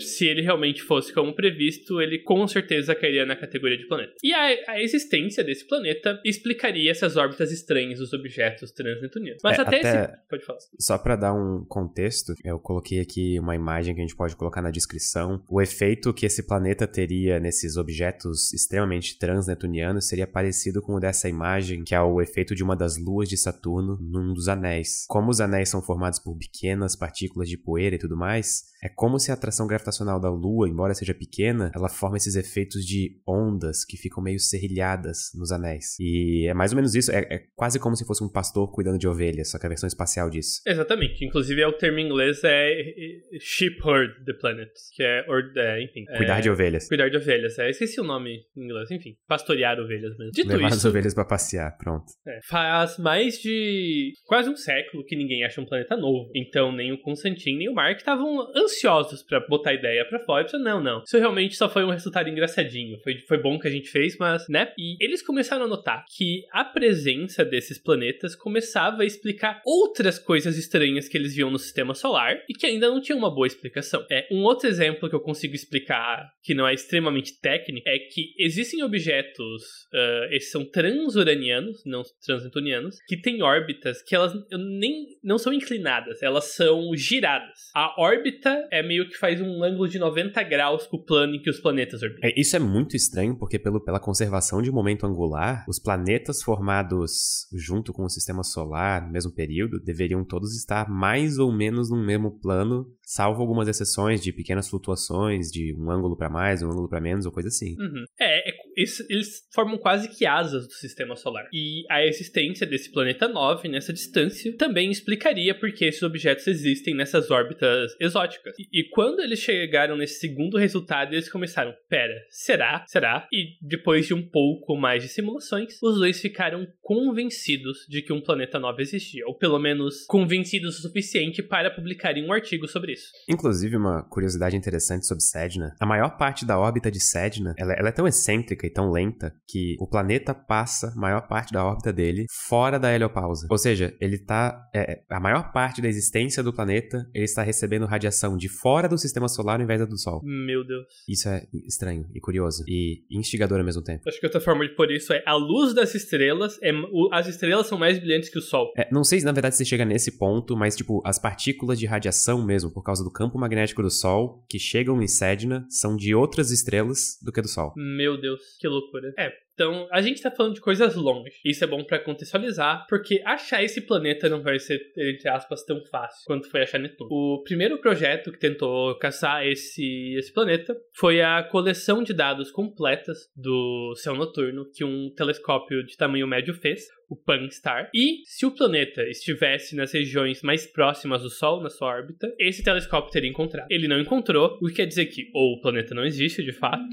se 0.00 0.26
ele 0.26 0.42
realmente 0.42 0.82
fosse 0.82 1.12
como 1.12 1.34
previsto, 1.34 2.00
ele 2.00 2.18
com 2.18 2.46
certeza 2.46 2.94
cairia 2.94 3.24
na 3.26 3.36
categoria 3.36 3.76
de 3.78 3.86
planeta. 3.86 4.12
E 4.22 4.32
a, 4.32 4.72
a 4.72 4.82
existência 4.82 5.42
desse 5.44 5.66
planeta 5.66 6.20
explicaria 6.24 6.90
essas 6.90 7.16
órbitas 7.16 7.50
estranhas 7.52 7.98
dos 7.98 8.12
objetos 8.12 8.70
transnetunianos. 8.72 9.40
Mas 9.42 9.58
É, 9.58 9.62
até, 9.62 9.78
até- 9.78 10.04
esse. 10.04 10.28
Pode 10.28 10.44
falar. 10.44 10.58
Só 10.78 10.98
pra 10.98 11.16
dar 11.16 11.34
um 11.34 11.64
contexto, 11.68 12.34
eu 12.44 12.58
coloquei 12.58 13.00
aqui 13.00 13.38
uma 13.38 13.54
imagem 13.54 13.94
que 13.94 14.00
a 14.00 14.04
gente 14.04 14.16
pode 14.16 14.36
colocar 14.36 14.62
na 14.62 14.70
descrição. 14.70 15.42
O 15.48 15.60
efeito 15.60 16.12
que 16.12 16.26
esse 16.26 16.46
planeta 16.46 16.86
teria 16.86 17.38
nesses 17.40 17.76
objetos 17.76 18.52
extremamente 18.52 19.18
transnetunianos 19.18 20.06
seria 20.08 20.26
parecido 20.26 20.80
com 20.82 20.94
o 20.94 21.00
dessa 21.00 21.28
imagem, 21.28 21.84
que 21.84 21.94
é 21.94 22.00
o 22.00 22.20
efeito 22.20 22.54
de 22.54 22.62
uma 22.62 22.76
das 22.76 22.96
luas 22.98 23.28
de 23.28 23.36
Saturno 23.36 23.98
num 24.00 24.32
dos 24.34 24.48
anéis. 24.48 25.04
Como 25.08 25.30
os 25.30 25.40
anéis 25.40 25.68
são 25.68 25.82
formados 25.82 26.18
por 26.18 26.36
pequenas 26.36 26.94
partículas 26.96 27.48
de 27.48 27.56
poeira 27.56 27.96
e 27.96 27.98
tudo 27.98 28.16
mais, 28.16 28.64
é 28.82 28.88
como 28.88 29.18
se 29.18 29.30
a 29.30 29.34
atração 29.34 29.66
gravitacional 29.66 29.87
da 30.20 30.30
Lua, 30.30 30.68
embora 30.68 30.94
seja 30.94 31.14
pequena, 31.14 31.70
ela 31.74 31.88
forma 31.88 32.16
esses 32.16 32.36
efeitos 32.36 32.84
de 32.84 33.20
ondas 33.26 33.84
que 33.84 33.96
ficam 33.96 34.22
meio 34.22 34.38
serrilhadas 34.38 35.30
nos 35.34 35.52
anéis. 35.52 35.96
E 35.98 36.46
é 36.46 36.54
mais 36.54 36.72
ou 36.72 36.76
menos 36.76 36.94
isso, 36.94 37.10
é, 37.10 37.26
é 37.30 37.42
quase 37.54 37.78
como 37.78 37.96
se 37.96 38.06
fosse 38.06 38.22
um 38.22 38.28
pastor 38.28 38.70
cuidando 38.72 38.98
de 38.98 39.08
ovelhas, 39.08 39.50
só 39.50 39.58
que 39.58 39.66
a 39.66 39.68
versão 39.68 39.86
espacial 39.86 40.30
disso. 40.30 40.60
Exatamente. 40.66 41.24
Inclusive, 41.24 41.60
é 41.60 41.66
o 41.66 41.72
termo 41.72 41.98
em 41.98 42.06
inglês 42.06 42.42
é 42.44 42.58
é, 42.58 43.38
shepherd 43.40 44.24
the 44.24 44.32
planet, 44.34 44.70
que 44.94 45.02
é, 45.02 45.24
or, 45.28 45.42
é 45.56 45.82
enfim. 45.82 46.04
é, 46.08 46.16
Cuidar 46.16 46.40
de 46.40 46.50
ovelhas. 46.50 46.88
Cuidar 46.88 47.08
de 47.08 47.16
ovelhas. 47.16 47.58
É, 47.58 47.70
esqueci 47.70 48.00
o 48.00 48.04
nome 48.04 48.44
em 48.56 48.64
inglês. 48.64 48.90
Enfim, 48.90 49.16
pastorear 49.26 49.78
ovelhas 49.78 50.16
mesmo. 50.16 50.32
Dito 50.32 50.48
Levar 50.48 50.68
as 50.68 50.76
isso, 50.76 50.88
ovelhas 50.88 51.14
pra 51.14 51.24
passear, 51.24 51.76
pronto. 51.76 52.06
É, 52.26 52.40
faz 52.48 52.98
mais 52.98 53.38
de 53.38 54.12
quase 54.26 54.48
um 54.48 54.56
século 54.56 55.04
que 55.04 55.16
ninguém 55.16 55.44
acha 55.44 55.60
um 55.60 55.66
planeta 55.66 55.96
novo. 55.96 56.30
Então, 56.34 56.72
nem 56.72 56.92
o 56.92 57.00
Constantin 57.00 57.56
nem 57.56 57.68
o 57.68 57.74
Mark 57.74 57.98
estavam 57.98 58.46
ansiosos 58.56 59.22
pra 59.22 59.40
botar 59.48 59.74
ideia 59.78 60.04
pra. 60.04 60.18
E 60.18 60.42
pensaram, 60.42 60.64
não, 60.64 60.82
não. 60.82 61.02
Isso 61.04 61.18
realmente 61.18 61.56
só 61.56 61.68
foi 61.68 61.84
um 61.84 61.90
resultado 61.90 62.28
engraçadinho. 62.28 62.98
Foi, 63.02 63.18
foi 63.26 63.38
bom 63.38 63.58
que 63.58 63.68
a 63.68 63.70
gente 63.70 63.88
fez, 63.88 64.16
mas, 64.18 64.48
né? 64.48 64.72
E 64.78 64.96
eles 65.02 65.22
começaram 65.22 65.64
a 65.64 65.68
notar 65.68 66.04
que 66.16 66.42
a 66.52 66.64
presença 66.64 67.44
desses 67.44 67.78
planetas 67.78 68.34
começava 68.34 69.02
a 69.02 69.06
explicar 69.06 69.62
outras 69.64 70.18
coisas 70.18 70.56
estranhas 70.58 71.08
que 71.08 71.16
eles 71.16 71.34
viam 71.34 71.50
no 71.50 71.58
sistema 71.58 71.94
solar 71.94 72.42
e 72.48 72.54
que 72.54 72.66
ainda 72.66 72.88
não 72.88 73.00
tinham 73.00 73.18
uma 73.18 73.34
boa 73.34 73.46
explicação. 73.46 74.04
É, 74.10 74.26
um 74.30 74.42
outro 74.42 74.68
exemplo 74.68 75.08
que 75.08 75.14
eu 75.14 75.20
consigo 75.20 75.54
explicar 75.54 76.28
que 76.42 76.54
não 76.54 76.66
é 76.66 76.74
extremamente 76.74 77.40
técnico 77.40 77.88
é 77.88 77.98
que 77.98 78.34
existem 78.38 78.82
objetos, 78.82 79.62
ah, 79.92 80.28
esses 80.30 80.50
são 80.50 80.64
transuranianos, 80.64 81.82
não 81.84 82.02
transnetunianos, 82.24 82.96
que 83.06 83.16
têm 83.16 83.42
órbitas 83.42 84.02
que 84.02 84.14
elas 84.14 84.32
nem 84.52 85.06
não 85.22 85.38
são 85.38 85.52
inclinadas, 85.52 86.22
elas 86.22 86.44
são 86.54 86.94
giradas. 86.94 87.70
A 87.74 88.00
órbita 88.00 88.66
é 88.70 88.82
meio 88.82 89.08
que 89.08 89.16
faz 89.16 89.40
um 89.40 89.62
ângulo 89.68 89.88
de 89.88 89.98
90 89.98 90.42
graus 90.44 90.86
com 90.86 90.96
o 90.96 91.04
plano 91.04 91.34
em 91.34 91.42
que 91.42 91.50
os 91.50 91.60
planetas 91.60 92.02
orbitam. 92.02 92.28
É, 92.28 92.40
isso 92.40 92.56
é 92.56 92.58
muito 92.58 92.96
estranho, 92.96 93.36
porque 93.36 93.58
pelo, 93.58 93.80
pela 93.80 94.00
conservação 94.00 94.60
de 94.62 94.70
momento 94.70 95.06
angular, 95.06 95.64
os 95.68 95.78
planetas 95.78 96.42
formados 96.42 97.46
junto 97.54 97.92
com 97.92 98.04
o 98.04 98.10
sistema 98.10 98.42
solar 98.42 99.06
no 99.06 99.12
mesmo 99.12 99.32
período 99.32 99.80
deveriam 99.80 100.24
todos 100.24 100.56
estar 100.56 100.88
mais 100.88 101.38
ou 101.38 101.52
menos 101.52 101.90
no 101.90 101.96
mesmo 101.96 102.38
plano, 102.40 102.86
salvo 103.10 103.40
algumas 103.40 103.66
exceções 103.68 104.20
de 104.22 104.30
pequenas 104.34 104.68
flutuações, 104.68 105.50
de 105.50 105.74
um 105.74 105.90
ângulo 105.90 106.14
pra 106.14 106.28
mais, 106.28 106.62
um 106.62 106.66
ângulo 106.70 106.90
pra 106.90 107.00
menos, 107.00 107.24
ou 107.24 107.32
coisa 107.32 107.48
assim. 107.48 107.74
Uhum. 107.80 108.04
É, 108.20 108.50
é, 108.50 108.52
isso- 108.76 109.02
eles 109.08 109.46
formam 109.54 109.78
quase 109.78 110.10
que 110.10 110.26
asas 110.26 110.66
do 110.66 110.74
sistema 110.74 111.16
solar. 111.16 111.48
E 111.50 111.84
a 111.90 112.04
existência 112.04 112.66
desse 112.66 112.92
planeta 112.92 113.26
9 113.26 113.66
nessa 113.66 113.94
distância 113.94 114.54
também 114.58 114.90
explicaria 114.90 115.58
por 115.58 115.72
que 115.72 115.86
esses 115.86 116.02
objetos 116.02 116.46
existem 116.46 116.94
nessas 116.94 117.30
órbitas 117.30 117.92
exóticas. 117.98 118.54
E, 118.58 118.80
e 118.80 118.84
quando 118.90 119.20
eles 119.20 119.38
chegaram 119.38 119.96
nesse 119.96 120.20
segundo 120.20 120.58
resultado, 120.58 121.14
eles 121.14 121.30
começaram: 121.32 121.72
pera, 121.88 122.12
será? 122.28 122.84
Será? 122.86 123.26
E 123.32 123.56
depois 123.66 124.06
de 124.06 124.12
um 124.12 124.22
pouco 124.28 124.76
mais 124.76 125.02
de 125.02 125.08
simulações, 125.08 125.78
os 125.82 125.96
dois 125.96 126.20
ficaram 126.20 126.66
convencidos 126.82 127.86
de 127.88 128.02
que 128.02 128.12
um 128.12 128.20
planeta 128.20 128.58
9 128.58 128.82
existia. 128.82 129.26
Ou 129.26 129.34
pelo 129.34 129.58
menos 129.58 130.04
convencidos 130.06 130.78
o 130.78 130.82
suficiente 130.82 131.42
para 131.42 131.70
publicarem 131.70 132.24
um 132.26 132.32
artigo 132.32 132.68
sobre 132.68 132.92
isso. 132.92 132.97
Inclusive, 133.28 133.76
uma 133.76 134.02
curiosidade 134.08 134.56
interessante 134.56 135.06
sobre 135.06 135.22
Sedna, 135.22 135.74
a 135.80 135.86
maior 135.86 136.16
parte 136.16 136.46
da 136.46 136.58
órbita 136.58 136.90
de 136.90 137.00
Sedna, 137.00 137.54
ela, 137.58 137.72
ela 137.74 137.88
é 137.88 137.92
tão 137.92 138.06
excêntrica 138.06 138.66
e 138.66 138.70
tão 138.70 138.90
lenta 138.90 139.32
que 139.46 139.76
o 139.80 139.86
planeta 139.86 140.34
passa 140.34 140.88
a 140.88 140.94
maior 141.00 141.26
parte 141.28 141.52
da 141.52 141.64
órbita 141.64 141.92
dele 141.92 142.24
fora 142.48 142.78
da 142.78 142.94
heliopausa. 142.94 143.46
Ou 143.50 143.58
seja, 143.58 143.94
ele 144.00 144.18
tá, 144.18 144.58
é, 144.74 145.02
a 145.10 145.20
maior 145.20 145.52
parte 145.52 145.82
da 145.82 145.88
existência 145.88 146.42
do 146.42 146.52
planeta, 146.52 147.06
ele 147.14 147.24
está 147.24 147.42
recebendo 147.42 147.86
radiação 147.86 148.36
de 148.36 148.48
fora 148.48 148.88
do 148.88 148.96
sistema 148.98 149.28
solar 149.28 149.56
ao 149.58 149.62
invés 149.64 149.80
da 149.80 149.86
do 149.86 149.98
Sol. 149.98 150.20
Meu 150.24 150.66
Deus. 150.66 150.86
Isso 151.08 151.28
é 151.28 151.42
estranho 151.66 152.06
e 152.14 152.20
curioso 152.20 152.62
e 152.66 153.04
instigador 153.10 153.58
ao 153.58 153.64
mesmo 153.64 153.82
tempo. 153.82 154.02
Acho 154.08 154.18
que 154.20 154.26
outra 154.26 154.40
forma 154.40 154.66
de 154.66 154.74
pôr 154.74 154.90
isso 154.90 155.12
é 155.12 155.22
a 155.26 155.34
luz 155.34 155.74
das 155.74 155.94
estrelas, 155.94 156.56
é, 156.62 156.72
o- 156.72 157.10
as 157.12 157.26
estrelas 157.26 157.66
são 157.66 157.78
mais 157.78 157.98
brilhantes 157.98 158.28
que 158.30 158.38
o 158.38 158.42
Sol. 158.42 158.72
É, 158.76 158.88
não 158.92 159.04
sei 159.04 159.20
se 159.20 159.24
na 159.26 159.32
verdade 159.32 159.54
você 159.56 159.64
chega 159.64 159.84
nesse 159.84 160.18
ponto, 160.18 160.56
mas 160.56 160.76
tipo, 160.76 161.00
as 161.04 161.18
partículas 161.18 161.78
de 161.78 161.86
radiação 161.86 162.44
mesmo, 162.44 162.70
por 162.72 162.82
causa 162.88 163.04
do 163.04 163.10
campo 163.10 163.38
magnético 163.38 163.82
do 163.82 163.90
Sol, 163.90 164.42
que 164.48 164.58
chegam 164.58 165.02
em 165.02 165.06
Sedna, 165.06 165.66
são 165.68 165.94
de 165.94 166.14
outras 166.14 166.50
estrelas 166.50 167.18
do 167.22 167.30
que 167.30 167.42
do 167.42 167.46
Sol. 167.46 167.74
Meu 167.76 168.18
Deus, 168.18 168.40
que 168.58 168.66
loucura. 168.66 169.12
É, 169.18 169.30
então 169.58 169.88
a 169.90 170.00
gente 170.00 170.22
tá 170.22 170.30
falando 170.30 170.54
de 170.54 170.60
coisas 170.60 170.94
longe. 170.94 171.32
Isso 171.44 171.64
é 171.64 171.66
bom 171.66 171.82
pra 171.82 171.98
contextualizar, 171.98 172.86
porque 172.88 173.20
achar 173.26 173.60
esse 173.60 173.80
planeta 173.80 174.28
não 174.28 174.40
vai 174.40 174.60
ser, 174.60 174.80
entre 174.96 175.28
aspas, 175.28 175.64
tão 175.64 175.84
fácil 175.86 176.24
quanto 176.26 176.48
foi 176.48 176.62
achar 176.62 176.78
Netuno. 176.78 177.10
O 177.10 177.42
primeiro 177.42 177.76
projeto 177.78 178.30
que 178.30 178.38
tentou 178.38 178.96
caçar 178.98 179.44
esse, 179.44 180.14
esse 180.16 180.32
planeta 180.32 180.76
foi 180.94 181.20
a 181.20 181.42
coleção 181.42 182.04
de 182.04 182.14
dados 182.14 182.52
completas 182.52 183.18
do 183.34 183.94
céu 183.96 184.14
noturno 184.14 184.70
que 184.72 184.84
um 184.84 185.12
telescópio 185.16 185.84
de 185.84 185.96
tamanho 185.96 186.28
médio 186.28 186.54
fez, 186.54 186.86
o 187.10 187.16
Pan-STAR. 187.16 187.90
E 187.92 188.20
se 188.26 188.46
o 188.46 188.54
planeta 188.54 189.02
estivesse 189.08 189.74
nas 189.74 189.92
regiões 189.92 190.40
mais 190.40 190.66
próximas 190.66 191.22
do 191.22 191.30
Sol, 191.30 191.60
na 191.60 191.70
sua 191.70 191.88
órbita, 191.88 192.32
esse 192.38 192.62
telescópio 192.62 193.10
teria 193.10 193.30
encontrado. 193.30 193.66
Ele 193.68 193.88
não 193.88 193.98
encontrou, 193.98 194.56
o 194.62 194.68
que 194.68 194.74
quer 194.74 194.86
dizer 194.86 195.06
que 195.06 195.28
ou 195.34 195.54
o 195.54 195.60
planeta 195.60 195.96
não 195.96 196.04
existe 196.04 196.44
de 196.44 196.52
fato, 196.52 196.84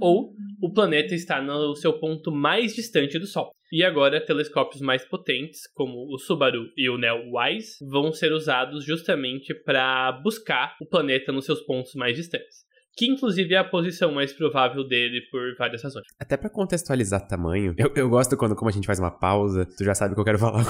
ou 0.00 0.32
o 0.62 0.72
planeta 0.72 1.12
está 1.12 1.42
no 1.42 1.74
seu 1.74 1.98
ponto 1.98 2.30
mais 2.30 2.72
distante 2.72 3.18
do 3.18 3.26
Sol. 3.26 3.50
E 3.72 3.82
agora, 3.82 4.24
telescópios 4.24 4.80
mais 4.80 5.04
potentes, 5.04 5.66
como 5.74 6.06
o 6.08 6.18
Subaru 6.18 6.68
e 6.76 6.88
o 6.88 6.96
NEO-WISE, 6.96 7.84
vão 7.90 8.12
ser 8.12 8.32
usados 8.32 8.84
justamente 8.84 9.52
para 9.52 10.12
buscar 10.22 10.76
o 10.80 10.86
planeta 10.86 11.32
nos 11.32 11.46
seus 11.46 11.60
pontos 11.62 11.94
mais 11.94 12.14
distantes. 12.14 12.58
Que 12.94 13.06
inclusive 13.06 13.54
é 13.54 13.58
a 13.58 13.64
posição 13.64 14.12
mais 14.12 14.32
provável 14.32 14.86
dele 14.86 15.22
por 15.30 15.40
várias 15.58 15.82
razões. 15.82 16.04
Até 16.18 16.36
para 16.36 16.50
contextualizar 16.50 17.26
tamanho, 17.26 17.74
eu, 17.78 17.90
eu 17.94 18.08
gosto 18.08 18.36
quando, 18.36 18.54
como 18.54 18.68
a 18.68 18.72
gente 18.72 18.86
faz 18.86 18.98
uma 18.98 19.10
pausa, 19.10 19.64
tu 19.64 19.84
já 19.84 19.94
sabe 19.94 20.12
o 20.12 20.14
que 20.14 20.20
eu 20.20 20.24
quero 20.24 20.38
falar. 20.38 20.64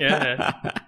É. 0.00 0.36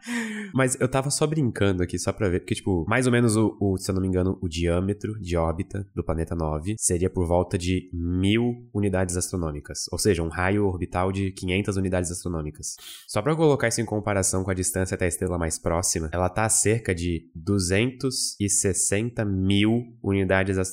Mas 0.55 0.81
eu 0.81 0.89
tava 0.89 1.11
só 1.11 1.27
brincando 1.27 1.83
aqui, 1.83 1.99
só 1.99 2.13
pra 2.13 2.29
ver, 2.29 2.41
porque, 2.41 2.55
tipo, 2.55 2.85
mais 2.89 3.07
ou 3.07 3.13
menos 3.13 3.37
o, 3.37 3.57
o, 3.61 3.77
se 3.77 3.91
eu 3.91 3.95
não 3.95 4.03
me 4.03 4.09
engano, 4.09 4.39
o 4.43 4.49
diâmetro 4.49 5.21
de 5.21 5.37
órbita 5.37 5.87
do 5.95 6.03
planeta 6.03 6.35
9 6.35 6.75
seria 6.79 7.11
por 7.11 7.27
volta 7.27 7.59
de 7.59 7.91
mil 7.93 8.69
unidades 8.75 9.17
astronômicas, 9.17 9.87
ou 9.93 9.99
seja, 9.99 10.23
um 10.23 10.29
raio 10.29 10.67
orbital 10.67 11.13
de 11.13 11.31
500 11.33 11.77
unidades 11.77 12.11
astronômicas. 12.11 12.77
Só 13.07 13.21
para 13.23 13.37
colocar 13.37 13.69
isso 13.69 13.81
em 13.81 13.85
comparação 13.85 14.43
com 14.43 14.51
a 14.51 14.55
distância 14.55 14.95
até 14.95 15.05
a 15.05 15.09
estrela 15.09 15.39
mais 15.39 15.59
próxima, 15.59 16.09
ela 16.13 16.29
tá 16.29 16.45
a 16.45 16.49
cerca 16.49 16.95
de 16.95 17.31
260 17.35 19.25
mil 19.25 19.85
unidades 20.03 20.59
astronômicas 20.59 20.70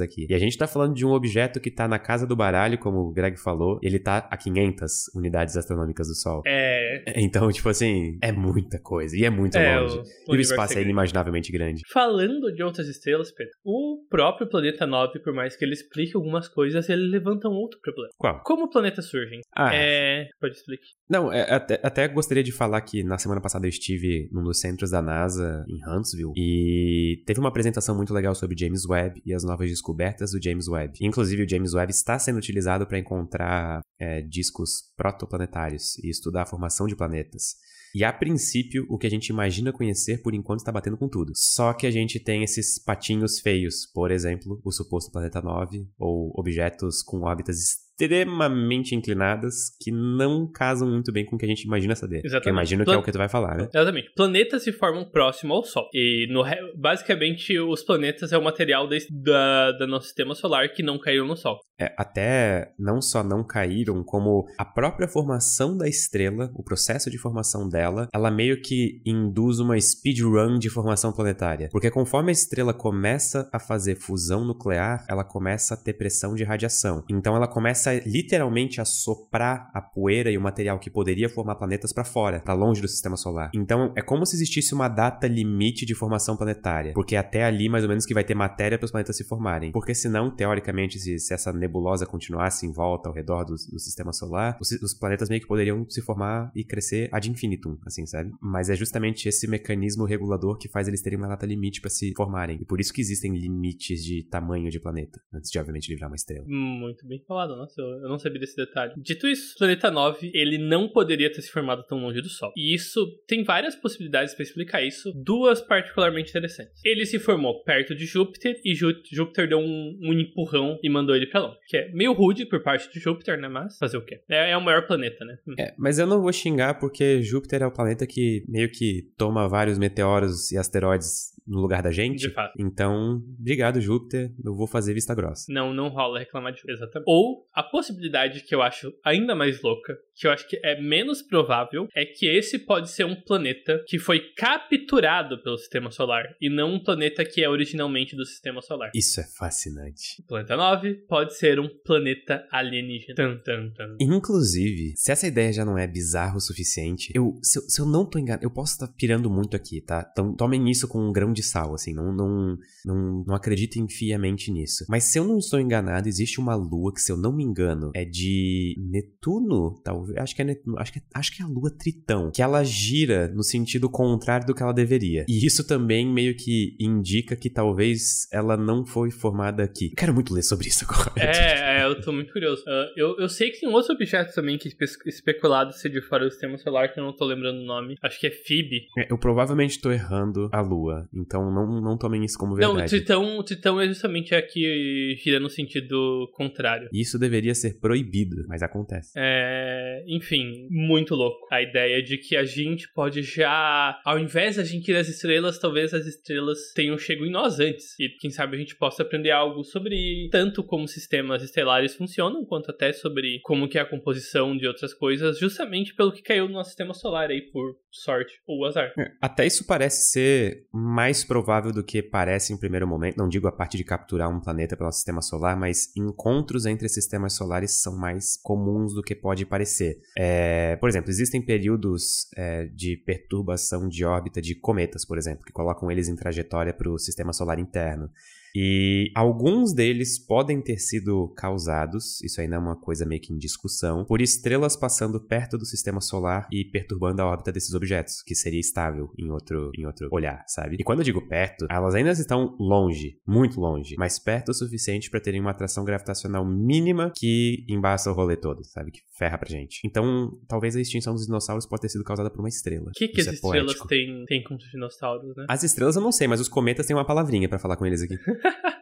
aqui. 0.00 0.26
E 0.28 0.34
a 0.34 0.38
gente 0.38 0.56
tá 0.56 0.66
falando 0.66 0.94
de 0.94 1.04
um 1.04 1.10
objeto 1.10 1.60
que 1.60 1.70
tá 1.70 1.88
na 1.88 1.98
casa 1.98 2.26
do 2.26 2.36
baralho, 2.36 2.78
como 2.78 2.98
o 3.00 3.12
Greg 3.12 3.36
falou, 3.38 3.78
ele 3.82 3.98
tá 3.98 4.28
a 4.30 4.36
500 4.36 5.10
unidades 5.14 5.56
astronômicas 5.56 6.08
do 6.08 6.14
Sol. 6.14 6.42
É. 6.46 7.04
Então, 7.16 7.50
tipo 7.50 7.68
assim, 7.68 8.18
é 8.22 8.32
muita 8.32 8.78
coisa. 8.78 9.16
E 9.16 9.24
é 9.24 9.30
muito 9.30 9.56
é, 9.56 9.78
longe. 9.78 9.98
O, 9.98 10.32
o 10.32 10.34
e 10.34 10.38
o 10.38 10.40
espaço 10.40 10.74
é, 10.74 10.80
é 10.80 10.82
inimaginavelmente 10.82 11.52
grande. 11.52 11.82
Falando 11.92 12.52
de 12.52 12.62
outras 12.62 12.88
estrelas, 12.88 13.32
Pedro, 13.32 13.52
o 13.64 14.04
próprio 14.08 14.48
planeta 14.48 14.86
9, 14.86 15.20
por 15.20 15.32
mais 15.32 15.56
que 15.56 15.64
ele 15.64 15.72
explique 15.72 16.16
algumas 16.16 16.48
coisas, 16.48 16.88
ele 16.88 17.08
levanta 17.08 17.48
um 17.48 17.54
outro 17.54 17.78
problema. 17.80 18.10
Qual? 18.18 18.42
Como 18.44 18.68
planetas 18.68 19.06
surgem? 19.06 19.40
Ah. 19.54 19.74
É. 19.74 20.28
Pode 20.40 20.54
explicar. 20.54 20.86
Não, 21.08 21.32
é, 21.32 21.42
até, 21.52 21.80
até 21.82 22.08
gostaria 22.08 22.42
de 22.42 22.52
falar 22.52 22.80
que 22.82 23.02
na 23.02 23.18
semana 23.18 23.40
passada 23.40 23.66
eu 23.66 23.70
estive 23.70 24.28
num 24.32 24.42
dos 24.42 24.60
centros 24.60 24.90
da 24.90 25.02
NASA, 25.02 25.64
em 25.68 25.80
Huntsville, 25.88 26.32
e 26.36 27.22
teve 27.26 27.40
uma 27.40 27.48
apresentação 27.48 27.96
muito 27.96 28.14
legal 28.14 28.34
sobre 28.34 28.56
James 28.58 28.86
Webb 28.88 29.20
e 29.24 29.34
as 29.34 29.39
novas 29.44 29.68
descobertas 29.68 30.32
do 30.32 30.42
James 30.42 30.68
Webb. 30.68 30.98
Inclusive, 31.00 31.42
o 31.42 31.48
James 31.48 31.74
Webb 31.74 31.90
está 31.90 32.18
sendo 32.18 32.38
utilizado 32.38 32.86
para 32.86 32.98
encontrar 32.98 33.80
é, 33.98 34.22
discos 34.22 34.92
protoplanetários 34.96 35.98
e 35.98 36.08
estudar 36.08 36.42
a 36.42 36.46
formação 36.46 36.86
de 36.86 36.96
planetas. 36.96 37.56
E 37.92 38.04
a 38.04 38.12
princípio, 38.12 38.86
o 38.88 38.96
que 38.96 39.06
a 39.06 39.10
gente 39.10 39.28
imagina 39.28 39.72
conhecer 39.72 40.22
por 40.22 40.32
enquanto 40.32 40.60
está 40.60 40.70
batendo 40.70 40.96
com 40.96 41.08
tudo. 41.08 41.32
Só 41.34 41.72
que 41.72 41.86
a 41.86 41.90
gente 41.90 42.20
tem 42.20 42.44
esses 42.44 42.78
patinhos 42.78 43.40
feios, 43.40 43.86
por 43.92 44.12
exemplo, 44.12 44.60
o 44.64 44.70
suposto 44.70 45.10
planeta 45.10 45.42
9 45.42 45.88
ou 45.98 46.32
objetos 46.38 47.02
com 47.02 47.22
órbitas 47.22 47.89
extremamente 48.00 48.94
inclinadas 48.94 49.70
que 49.80 49.90
não 49.90 50.50
casam 50.50 50.88
muito 50.88 51.12
bem 51.12 51.24
com 51.24 51.36
o 51.36 51.38
que 51.38 51.44
a 51.44 51.48
gente 51.48 51.62
imagina 51.62 51.94
saber. 51.94 52.22
Exatamente. 52.24 52.42
Que 52.42 52.48
eu 52.48 52.52
imagino 52.52 52.84
Plan... 52.84 52.94
que 52.94 52.96
é 52.96 53.00
o 53.00 53.04
que 53.04 53.12
tu 53.12 53.18
vai 53.18 53.28
falar, 53.28 53.56
né? 53.56 53.68
Exatamente. 53.72 54.12
Planetas 54.14 54.62
se 54.62 54.72
formam 54.72 55.04
próximo 55.04 55.54
ao 55.54 55.62
Sol. 55.62 55.88
E 55.92 56.26
no 56.30 56.44
basicamente 56.76 57.58
os 57.58 57.82
planetas 57.82 58.32
é 58.32 58.38
o 58.38 58.42
material 58.42 58.88
de... 58.88 59.06
da... 59.10 59.72
do 59.72 59.86
nosso 59.86 60.06
sistema 60.06 60.34
solar 60.34 60.72
que 60.72 60.82
não 60.82 60.98
caiu 60.98 61.26
no 61.26 61.36
Sol. 61.36 61.58
É, 61.78 61.94
até 61.96 62.72
não 62.78 63.00
só 63.00 63.24
não 63.24 63.42
caíram, 63.42 64.04
como 64.04 64.46
a 64.58 64.64
própria 64.64 65.08
formação 65.08 65.76
da 65.76 65.88
estrela, 65.88 66.50
o 66.54 66.62
processo 66.62 67.10
de 67.10 67.16
formação 67.16 67.68
dela, 67.68 68.06
ela 68.12 68.30
meio 68.30 68.60
que 68.60 69.00
induz 69.06 69.60
uma 69.60 69.80
speedrun 69.80 70.58
de 70.58 70.68
formação 70.68 71.10
planetária. 71.10 71.68
Porque 71.72 71.90
conforme 71.90 72.30
a 72.30 72.32
estrela 72.32 72.74
começa 72.74 73.48
a 73.50 73.58
fazer 73.58 73.96
fusão 73.96 74.44
nuclear, 74.44 75.06
ela 75.08 75.24
começa 75.24 75.72
a 75.72 75.76
ter 75.76 75.94
pressão 75.94 76.34
de 76.34 76.44
radiação. 76.44 77.02
Então 77.08 77.34
ela 77.34 77.48
começa 77.48 77.89
começa 77.90 78.08
literalmente 78.08 78.80
a 78.80 78.84
soprar 78.84 79.70
a 79.74 79.80
poeira 79.80 80.30
e 80.30 80.38
o 80.38 80.40
material 80.40 80.78
que 80.78 80.90
poderia 80.90 81.28
formar 81.28 81.56
planetas 81.56 81.92
para 81.92 82.04
fora, 82.04 82.40
para 82.40 82.54
longe 82.54 82.80
do 82.80 82.88
sistema 82.88 83.16
solar. 83.16 83.50
Então 83.54 83.92
é 83.96 84.02
como 84.02 84.24
se 84.24 84.36
existisse 84.36 84.74
uma 84.74 84.88
data 84.88 85.26
limite 85.26 85.84
de 85.84 85.94
formação 85.94 86.36
planetária, 86.36 86.92
porque 86.92 87.16
até 87.16 87.44
ali 87.44 87.68
mais 87.68 87.84
ou 87.84 87.88
menos 87.88 88.06
que 88.06 88.14
vai 88.14 88.24
ter 88.24 88.34
matéria 88.34 88.78
para 88.78 88.84
os 88.84 88.90
planetas 88.90 89.16
se 89.16 89.24
formarem. 89.24 89.72
Porque 89.72 89.94
senão, 89.94 90.30
teoricamente, 90.30 90.98
se, 90.98 91.18
se 91.18 91.34
essa 91.34 91.52
nebulosa 91.52 92.06
continuasse 92.06 92.66
em 92.66 92.72
volta 92.72 93.08
ao 93.08 93.14
redor 93.14 93.44
do, 93.44 93.54
do 93.54 93.78
sistema 93.78 94.12
solar, 94.12 94.56
os, 94.60 94.70
os, 94.72 94.94
planetas 94.94 95.28
meio 95.28 95.40
que 95.40 95.46
poderiam 95.46 95.88
se 95.88 96.02
formar 96.02 96.50
e 96.54 96.64
crescer 96.64 97.08
ad 97.12 97.28
infinitum, 97.28 97.78
assim, 97.86 98.06
sabe? 98.06 98.30
Mas 98.40 98.68
é 98.68 98.76
justamente 98.76 99.28
esse 99.28 99.46
mecanismo 99.48 100.04
regulador 100.04 100.58
que 100.58 100.68
faz 100.68 100.86
eles 100.88 101.02
terem 101.02 101.18
uma 101.18 101.28
data 101.28 101.46
limite 101.46 101.80
para 101.80 101.90
se 101.90 102.12
formarem. 102.16 102.58
E 102.60 102.64
por 102.64 102.80
isso 102.80 102.92
que 102.92 103.00
existem 103.00 103.34
limites 103.36 104.04
de 104.04 104.22
tamanho 104.24 104.70
de 104.70 104.78
planeta, 104.78 105.20
antes 105.32 105.50
de 105.50 105.58
obviamente 105.58 105.88
livrar 105.90 106.10
uma 106.10 106.16
estrela. 106.16 106.44
Muito 106.46 107.06
bem 107.06 107.22
falado, 107.26 107.56
nossa 107.56 107.79
eu 107.82 108.08
não 108.08 108.18
sabia 108.18 108.40
desse 108.40 108.56
detalhe. 108.56 108.92
Dito 108.96 109.26
isso, 109.26 109.54
o 109.54 109.58
planeta 109.58 109.90
9, 109.90 110.30
ele 110.34 110.58
não 110.58 110.88
poderia 110.88 111.32
ter 111.32 111.42
se 111.42 111.50
formado 111.50 111.84
tão 111.84 111.98
longe 111.98 112.20
do 112.20 112.28
Sol. 112.28 112.52
E 112.56 112.74
isso 112.74 113.06
tem 113.26 113.44
várias 113.44 113.74
possibilidades 113.74 114.34
para 114.34 114.42
explicar 114.42 114.82
isso, 114.82 115.12
duas 115.14 115.60
particularmente 115.60 116.30
interessantes. 116.30 116.80
Ele 116.84 117.04
se 117.06 117.18
formou 117.18 117.62
perto 117.62 117.94
de 117.94 118.06
Júpiter 118.06 118.60
e 118.64 118.74
Júpiter 118.74 119.48
deu 119.48 119.58
um, 119.58 119.98
um 120.02 120.12
empurrão 120.12 120.78
e 120.82 120.88
mandou 120.88 121.14
ele 121.14 121.26
para 121.26 121.40
longe. 121.40 121.58
Que 121.66 121.76
é 121.76 121.92
meio 121.92 122.12
rude 122.12 122.46
por 122.46 122.62
parte 122.62 122.92
de 122.92 123.00
Júpiter, 123.00 123.38
né? 123.38 123.48
Mas 123.48 123.78
fazer 123.78 123.96
o 123.96 124.04
quê? 124.04 124.20
É, 124.28 124.50
é 124.50 124.56
o 124.56 124.64
maior 124.64 124.86
planeta, 124.86 125.24
né? 125.24 125.38
Hum. 125.46 125.54
É, 125.58 125.74
mas 125.78 125.98
eu 125.98 126.06
não 126.06 126.20
vou 126.20 126.32
xingar 126.32 126.78
porque 126.78 127.22
Júpiter 127.22 127.62
é 127.62 127.66
o 127.66 127.72
planeta 127.72 128.06
que 128.06 128.44
meio 128.48 128.70
que 128.70 129.02
toma 129.16 129.48
vários 129.48 129.78
meteoros 129.78 130.50
e 130.52 130.58
asteroides 130.58 131.30
no 131.50 131.60
lugar 131.60 131.82
da 131.82 131.90
gente. 131.90 132.20
De 132.20 132.30
fato. 132.30 132.54
Então, 132.58 133.22
obrigado, 133.38 133.80
Júpiter. 133.80 134.32
Eu 134.42 134.54
vou 134.54 134.68
fazer 134.68 134.94
vista 134.94 135.14
grossa. 135.14 135.52
Não, 135.52 135.74
não 135.74 135.88
rola 135.88 136.20
reclamar 136.20 136.52
de 136.52 136.62
exatamente. 136.68 137.06
Ou 137.08 137.46
a 137.52 137.62
possibilidade 137.62 138.42
que 138.44 138.54
eu 138.54 138.62
acho 138.62 138.92
ainda 139.04 139.34
mais 139.34 139.60
louca, 139.60 139.98
que 140.14 140.26
eu 140.26 140.30
acho 140.30 140.48
que 140.48 140.60
é 140.62 140.80
menos 140.80 141.22
provável, 141.22 141.88
é 141.94 142.04
que 142.04 142.26
esse 142.26 142.58
pode 142.58 142.90
ser 142.90 143.04
um 143.04 143.16
planeta 143.16 143.82
que 143.86 143.98
foi 143.98 144.20
capturado 144.34 145.42
pelo 145.42 145.58
sistema 145.58 145.90
solar 145.90 146.36
e 146.40 146.48
não 146.48 146.74
um 146.74 146.82
planeta 146.82 147.24
que 147.24 147.42
é 147.42 147.48
originalmente 147.48 148.14
do 148.14 148.24
sistema 148.24 148.62
solar. 148.62 148.90
Isso 148.94 149.20
é 149.20 149.24
fascinante. 149.24 150.22
O 150.22 150.26
planeta 150.26 150.56
9 150.56 150.94
pode 151.08 151.36
ser 151.36 151.58
um 151.58 151.68
planeta 151.84 152.46
alienígena. 152.52 153.14
Tum, 153.16 153.38
tum, 153.38 153.72
tum. 153.72 153.96
Inclusive, 154.00 154.92
se 154.96 155.10
essa 155.10 155.26
ideia 155.26 155.52
já 155.52 155.64
não 155.64 155.76
é 155.76 155.86
bizarra 155.86 156.36
o 156.36 156.40
suficiente, 156.40 157.12
eu, 157.14 157.38
se, 157.42 157.58
eu, 157.58 157.62
se 157.62 157.80
eu 157.80 157.86
não 157.86 158.08
tô 158.08 158.18
enganado, 158.18 158.44
eu 158.44 158.50
posso 158.50 158.74
estar 158.74 158.86
tá 158.86 158.94
pirando 158.96 159.28
muito 159.28 159.56
aqui, 159.56 159.80
tá? 159.80 160.06
Então 160.12 160.34
tomem 160.36 160.70
isso 160.70 160.86
com 160.86 161.00
um 161.00 161.12
grão 161.12 161.32
de 161.32 161.39
sal, 161.42 161.74
assim, 161.74 161.92
não, 161.92 162.12
não, 162.12 162.58
não, 162.84 163.24
não 163.26 163.34
acreditem 163.34 163.88
fiamente 163.88 164.50
nisso. 164.50 164.84
Mas 164.88 165.04
se 165.04 165.18
eu 165.18 165.24
não 165.24 165.38
estou 165.38 165.60
enganado, 165.60 166.08
existe 166.08 166.40
uma 166.40 166.54
lua 166.54 166.92
que, 166.92 167.00
se 167.00 167.12
eu 167.12 167.16
não 167.16 167.32
me 167.32 167.44
engano, 167.44 167.90
é 167.94 168.04
de 168.04 168.74
Netuno, 168.78 169.80
talvez, 169.82 170.16
acho 170.18 170.34
que 170.34 170.42
é 170.42 170.44
Netuno, 170.44 170.78
acho 170.78 170.92
que 170.92 170.98
é, 170.98 171.02
acho 171.14 171.36
que 171.36 171.42
é 171.42 171.44
a 171.44 171.48
lua 171.48 171.70
Tritão, 171.70 172.30
que 172.30 172.42
ela 172.42 172.64
gira 172.64 173.28
no 173.28 173.42
sentido 173.42 173.88
contrário 173.88 174.46
do 174.46 174.54
que 174.54 174.62
ela 174.62 174.72
deveria. 174.72 175.24
E 175.28 175.44
isso 175.44 175.66
também 175.66 176.06
meio 176.06 176.36
que 176.36 176.76
indica 176.78 177.36
que 177.36 177.50
talvez 177.50 178.26
ela 178.32 178.56
não 178.56 178.84
foi 178.84 179.10
formada 179.10 179.62
aqui. 179.62 179.86
Eu 179.86 179.96
quero 179.96 180.14
muito 180.14 180.34
ler 180.34 180.42
sobre 180.42 180.68
isso 180.68 180.84
agora. 180.84 181.12
É, 181.16 181.80
é 181.80 181.86
eu 181.86 182.00
tô 182.00 182.12
muito 182.12 182.32
curioso. 182.32 182.62
Uh, 182.62 182.92
eu, 182.96 183.16
eu 183.18 183.28
sei 183.28 183.50
que 183.50 183.60
tem 183.60 183.68
outros 183.68 183.90
objetos 183.90 184.34
também 184.34 184.58
que 184.58 184.68
espe 184.68 184.84
especulado 185.06 185.72
ser 185.72 185.90
de 185.90 186.00
fora 186.00 186.24
do 186.24 186.30
sistema 186.30 186.56
solar, 186.58 186.92
que 186.92 187.00
eu 187.00 187.04
não 187.04 187.14
tô 187.14 187.24
lembrando 187.24 187.60
o 187.60 187.64
nome. 187.64 187.96
Acho 188.02 188.18
que 188.18 188.26
é 188.26 188.30
Phoebe. 188.30 188.86
É, 188.98 189.12
eu 189.12 189.18
provavelmente 189.18 189.80
tô 189.80 189.90
errando 189.90 190.48
a 190.52 190.60
lua, 190.60 191.08
então 191.20 191.50
não, 191.52 191.80
não 191.80 191.98
tomem 191.98 192.24
isso 192.24 192.38
como 192.38 192.54
verdade. 192.54 192.78
Não, 192.78 192.84
o 192.84 192.88
Tritão, 192.88 193.38
o 193.38 193.44
Tritão 193.44 193.80
é 193.80 193.86
justamente 193.86 194.34
aqui 194.34 195.16
gira 195.22 195.40
no 195.40 195.50
sentido 195.50 196.30
contrário. 196.34 196.88
Isso 196.92 197.18
deveria 197.18 197.54
ser 197.54 197.78
proibido, 197.78 198.44
mas 198.48 198.62
acontece. 198.62 199.12
É, 199.16 200.04
enfim, 200.06 200.68
muito 200.70 201.14
louco. 201.14 201.46
A 201.50 201.62
ideia 201.62 202.02
de 202.02 202.18
que 202.18 202.36
a 202.36 202.44
gente 202.44 202.90
pode 202.92 203.22
já, 203.22 203.98
ao 204.04 204.18
invés 204.18 204.56
da 204.56 204.64
gente 204.64 204.90
ir 204.90 204.96
às 204.96 205.08
estrelas, 205.08 205.58
talvez 205.58 205.92
as 205.94 206.06
estrelas 206.06 206.58
tenham 206.74 206.96
chego 206.98 207.24
em 207.24 207.30
nós 207.30 207.60
antes. 207.60 207.98
E 207.98 208.08
quem 208.20 208.30
sabe 208.30 208.56
a 208.56 208.58
gente 208.58 208.76
possa 208.76 209.02
aprender 209.02 209.30
algo 209.30 209.62
sobre 209.64 210.28
tanto 210.30 210.62
como 210.62 210.86
sistemas 210.86 211.42
estelares 211.42 211.94
funcionam, 211.94 212.44
quanto 212.44 212.70
até 212.70 212.92
sobre 212.92 213.40
como 213.42 213.68
que 213.68 213.78
é 213.78 213.80
a 213.80 213.88
composição 213.88 214.56
de 214.56 214.66
outras 214.66 214.94
coisas, 214.94 215.38
justamente 215.38 215.94
pelo 215.94 216.12
que 216.12 216.22
caiu 216.22 216.46
no 216.46 216.54
nosso 216.54 216.70
sistema 216.70 216.94
solar 216.94 217.30
aí, 217.30 217.42
por 217.42 217.76
sorte 217.90 218.40
ou 218.46 218.64
azar. 218.64 218.92
É, 218.98 219.12
até 219.20 219.46
isso 219.46 219.66
parece 219.66 220.10
ser 220.10 220.66
mais 220.72 221.09
provável 221.24 221.72
do 221.72 221.82
que 221.82 222.02
parece 222.02 222.52
em 222.52 222.56
primeiro 222.56 222.86
momento. 222.86 223.16
Não 223.16 223.28
digo 223.28 223.48
a 223.48 223.52
parte 223.52 223.76
de 223.76 223.84
capturar 223.84 224.28
um 224.28 224.40
planeta 224.40 224.76
pelo 224.76 224.90
sistema 224.92 225.20
solar, 225.20 225.56
mas 225.56 225.94
encontros 225.96 226.66
entre 226.66 226.88
sistemas 226.88 227.34
solares 227.34 227.82
são 227.82 227.96
mais 227.96 228.36
comuns 228.36 228.94
do 228.94 229.02
que 229.02 229.14
pode 229.14 229.44
parecer. 229.44 229.98
É, 230.16 230.76
por 230.76 230.88
exemplo, 230.88 231.10
existem 231.10 231.42
períodos 231.44 232.28
é, 232.36 232.66
de 232.66 232.96
perturbação 232.96 233.88
de 233.88 234.04
órbita 234.04 234.40
de 234.40 234.54
cometas, 234.54 235.04
por 235.04 235.18
exemplo, 235.18 235.44
que 235.44 235.52
colocam 235.52 235.90
eles 235.90 236.08
em 236.08 236.16
trajetória 236.16 236.72
para 236.72 236.90
o 236.90 236.98
sistema 236.98 237.32
solar 237.32 237.58
interno. 237.58 238.10
E 238.54 239.10
alguns 239.14 239.72
deles 239.72 240.18
podem 240.18 240.60
ter 240.60 240.78
sido 240.78 241.28
causados, 241.36 242.20
isso 242.22 242.40
ainda 242.40 242.56
é 242.56 242.58
uma 242.58 242.76
coisa 242.76 243.06
meio 243.06 243.20
que 243.20 243.32
em 243.32 243.38
discussão, 243.38 244.04
por 244.04 244.20
estrelas 244.20 244.76
passando 244.76 245.20
perto 245.20 245.56
do 245.56 245.64
sistema 245.64 246.00
solar 246.00 246.48
e 246.52 246.64
perturbando 246.64 247.22
a 247.22 247.26
órbita 247.26 247.52
desses 247.52 247.74
objetos, 247.74 248.22
que 248.22 248.34
seria 248.34 248.60
estável 248.60 249.10
em 249.18 249.30
outro, 249.30 249.70
em 249.76 249.86
outro 249.86 250.08
olhar, 250.10 250.44
sabe? 250.46 250.76
E 250.78 250.84
quando 250.84 251.00
eu 251.00 251.04
digo 251.04 251.26
perto, 251.26 251.66
elas 251.70 251.94
ainda 251.94 252.10
estão 252.10 252.56
longe, 252.58 253.18
muito 253.26 253.60
longe, 253.60 253.94
mas 253.98 254.18
perto 254.18 254.50
o 254.50 254.54
suficiente 254.54 255.10
para 255.10 255.20
terem 255.20 255.40
uma 255.40 255.50
atração 255.50 255.84
gravitacional 255.84 256.44
mínima 256.44 257.12
que 257.16 257.64
embaça 257.68 258.10
o 258.10 258.14
rolê 258.14 258.36
todo, 258.36 258.64
sabe? 258.64 258.90
Que 258.90 259.00
ferra 259.16 259.38
pra 259.38 259.48
gente. 259.48 259.80
Então, 259.84 260.38
talvez 260.48 260.74
a 260.76 260.80
extinção 260.80 261.14
dos 261.14 261.26
dinossauros 261.26 261.66
pode 261.66 261.82
ter 261.82 261.88
sido 261.88 262.04
causada 262.04 262.30
por 262.30 262.40
uma 262.40 262.48
estrela. 262.48 262.88
O 262.88 262.92
que, 262.92 263.08
que 263.08 263.20
as 263.20 263.26
é 263.26 263.32
estrelas 263.32 263.78
têm, 263.88 264.24
têm 264.26 264.42
com 264.42 264.54
os 264.54 264.70
dinossauros, 264.70 265.36
né? 265.36 265.46
As 265.48 265.62
estrelas 265.62 265.96
eu 265.96 266.02
não 266.02 266.12
sei, 266.12 266.26
mas 266.26 266.40
os 266.40 266.48
cometas 266.48 266.86
têm 266.86 266.96
uma 266.96 267.04
palavrinha 267.04 267.48
para 267.48 267.58
falar 267.58 267.76
com 267.76 267.86
eles 267.86 268.02
aqui. 268.02 268.18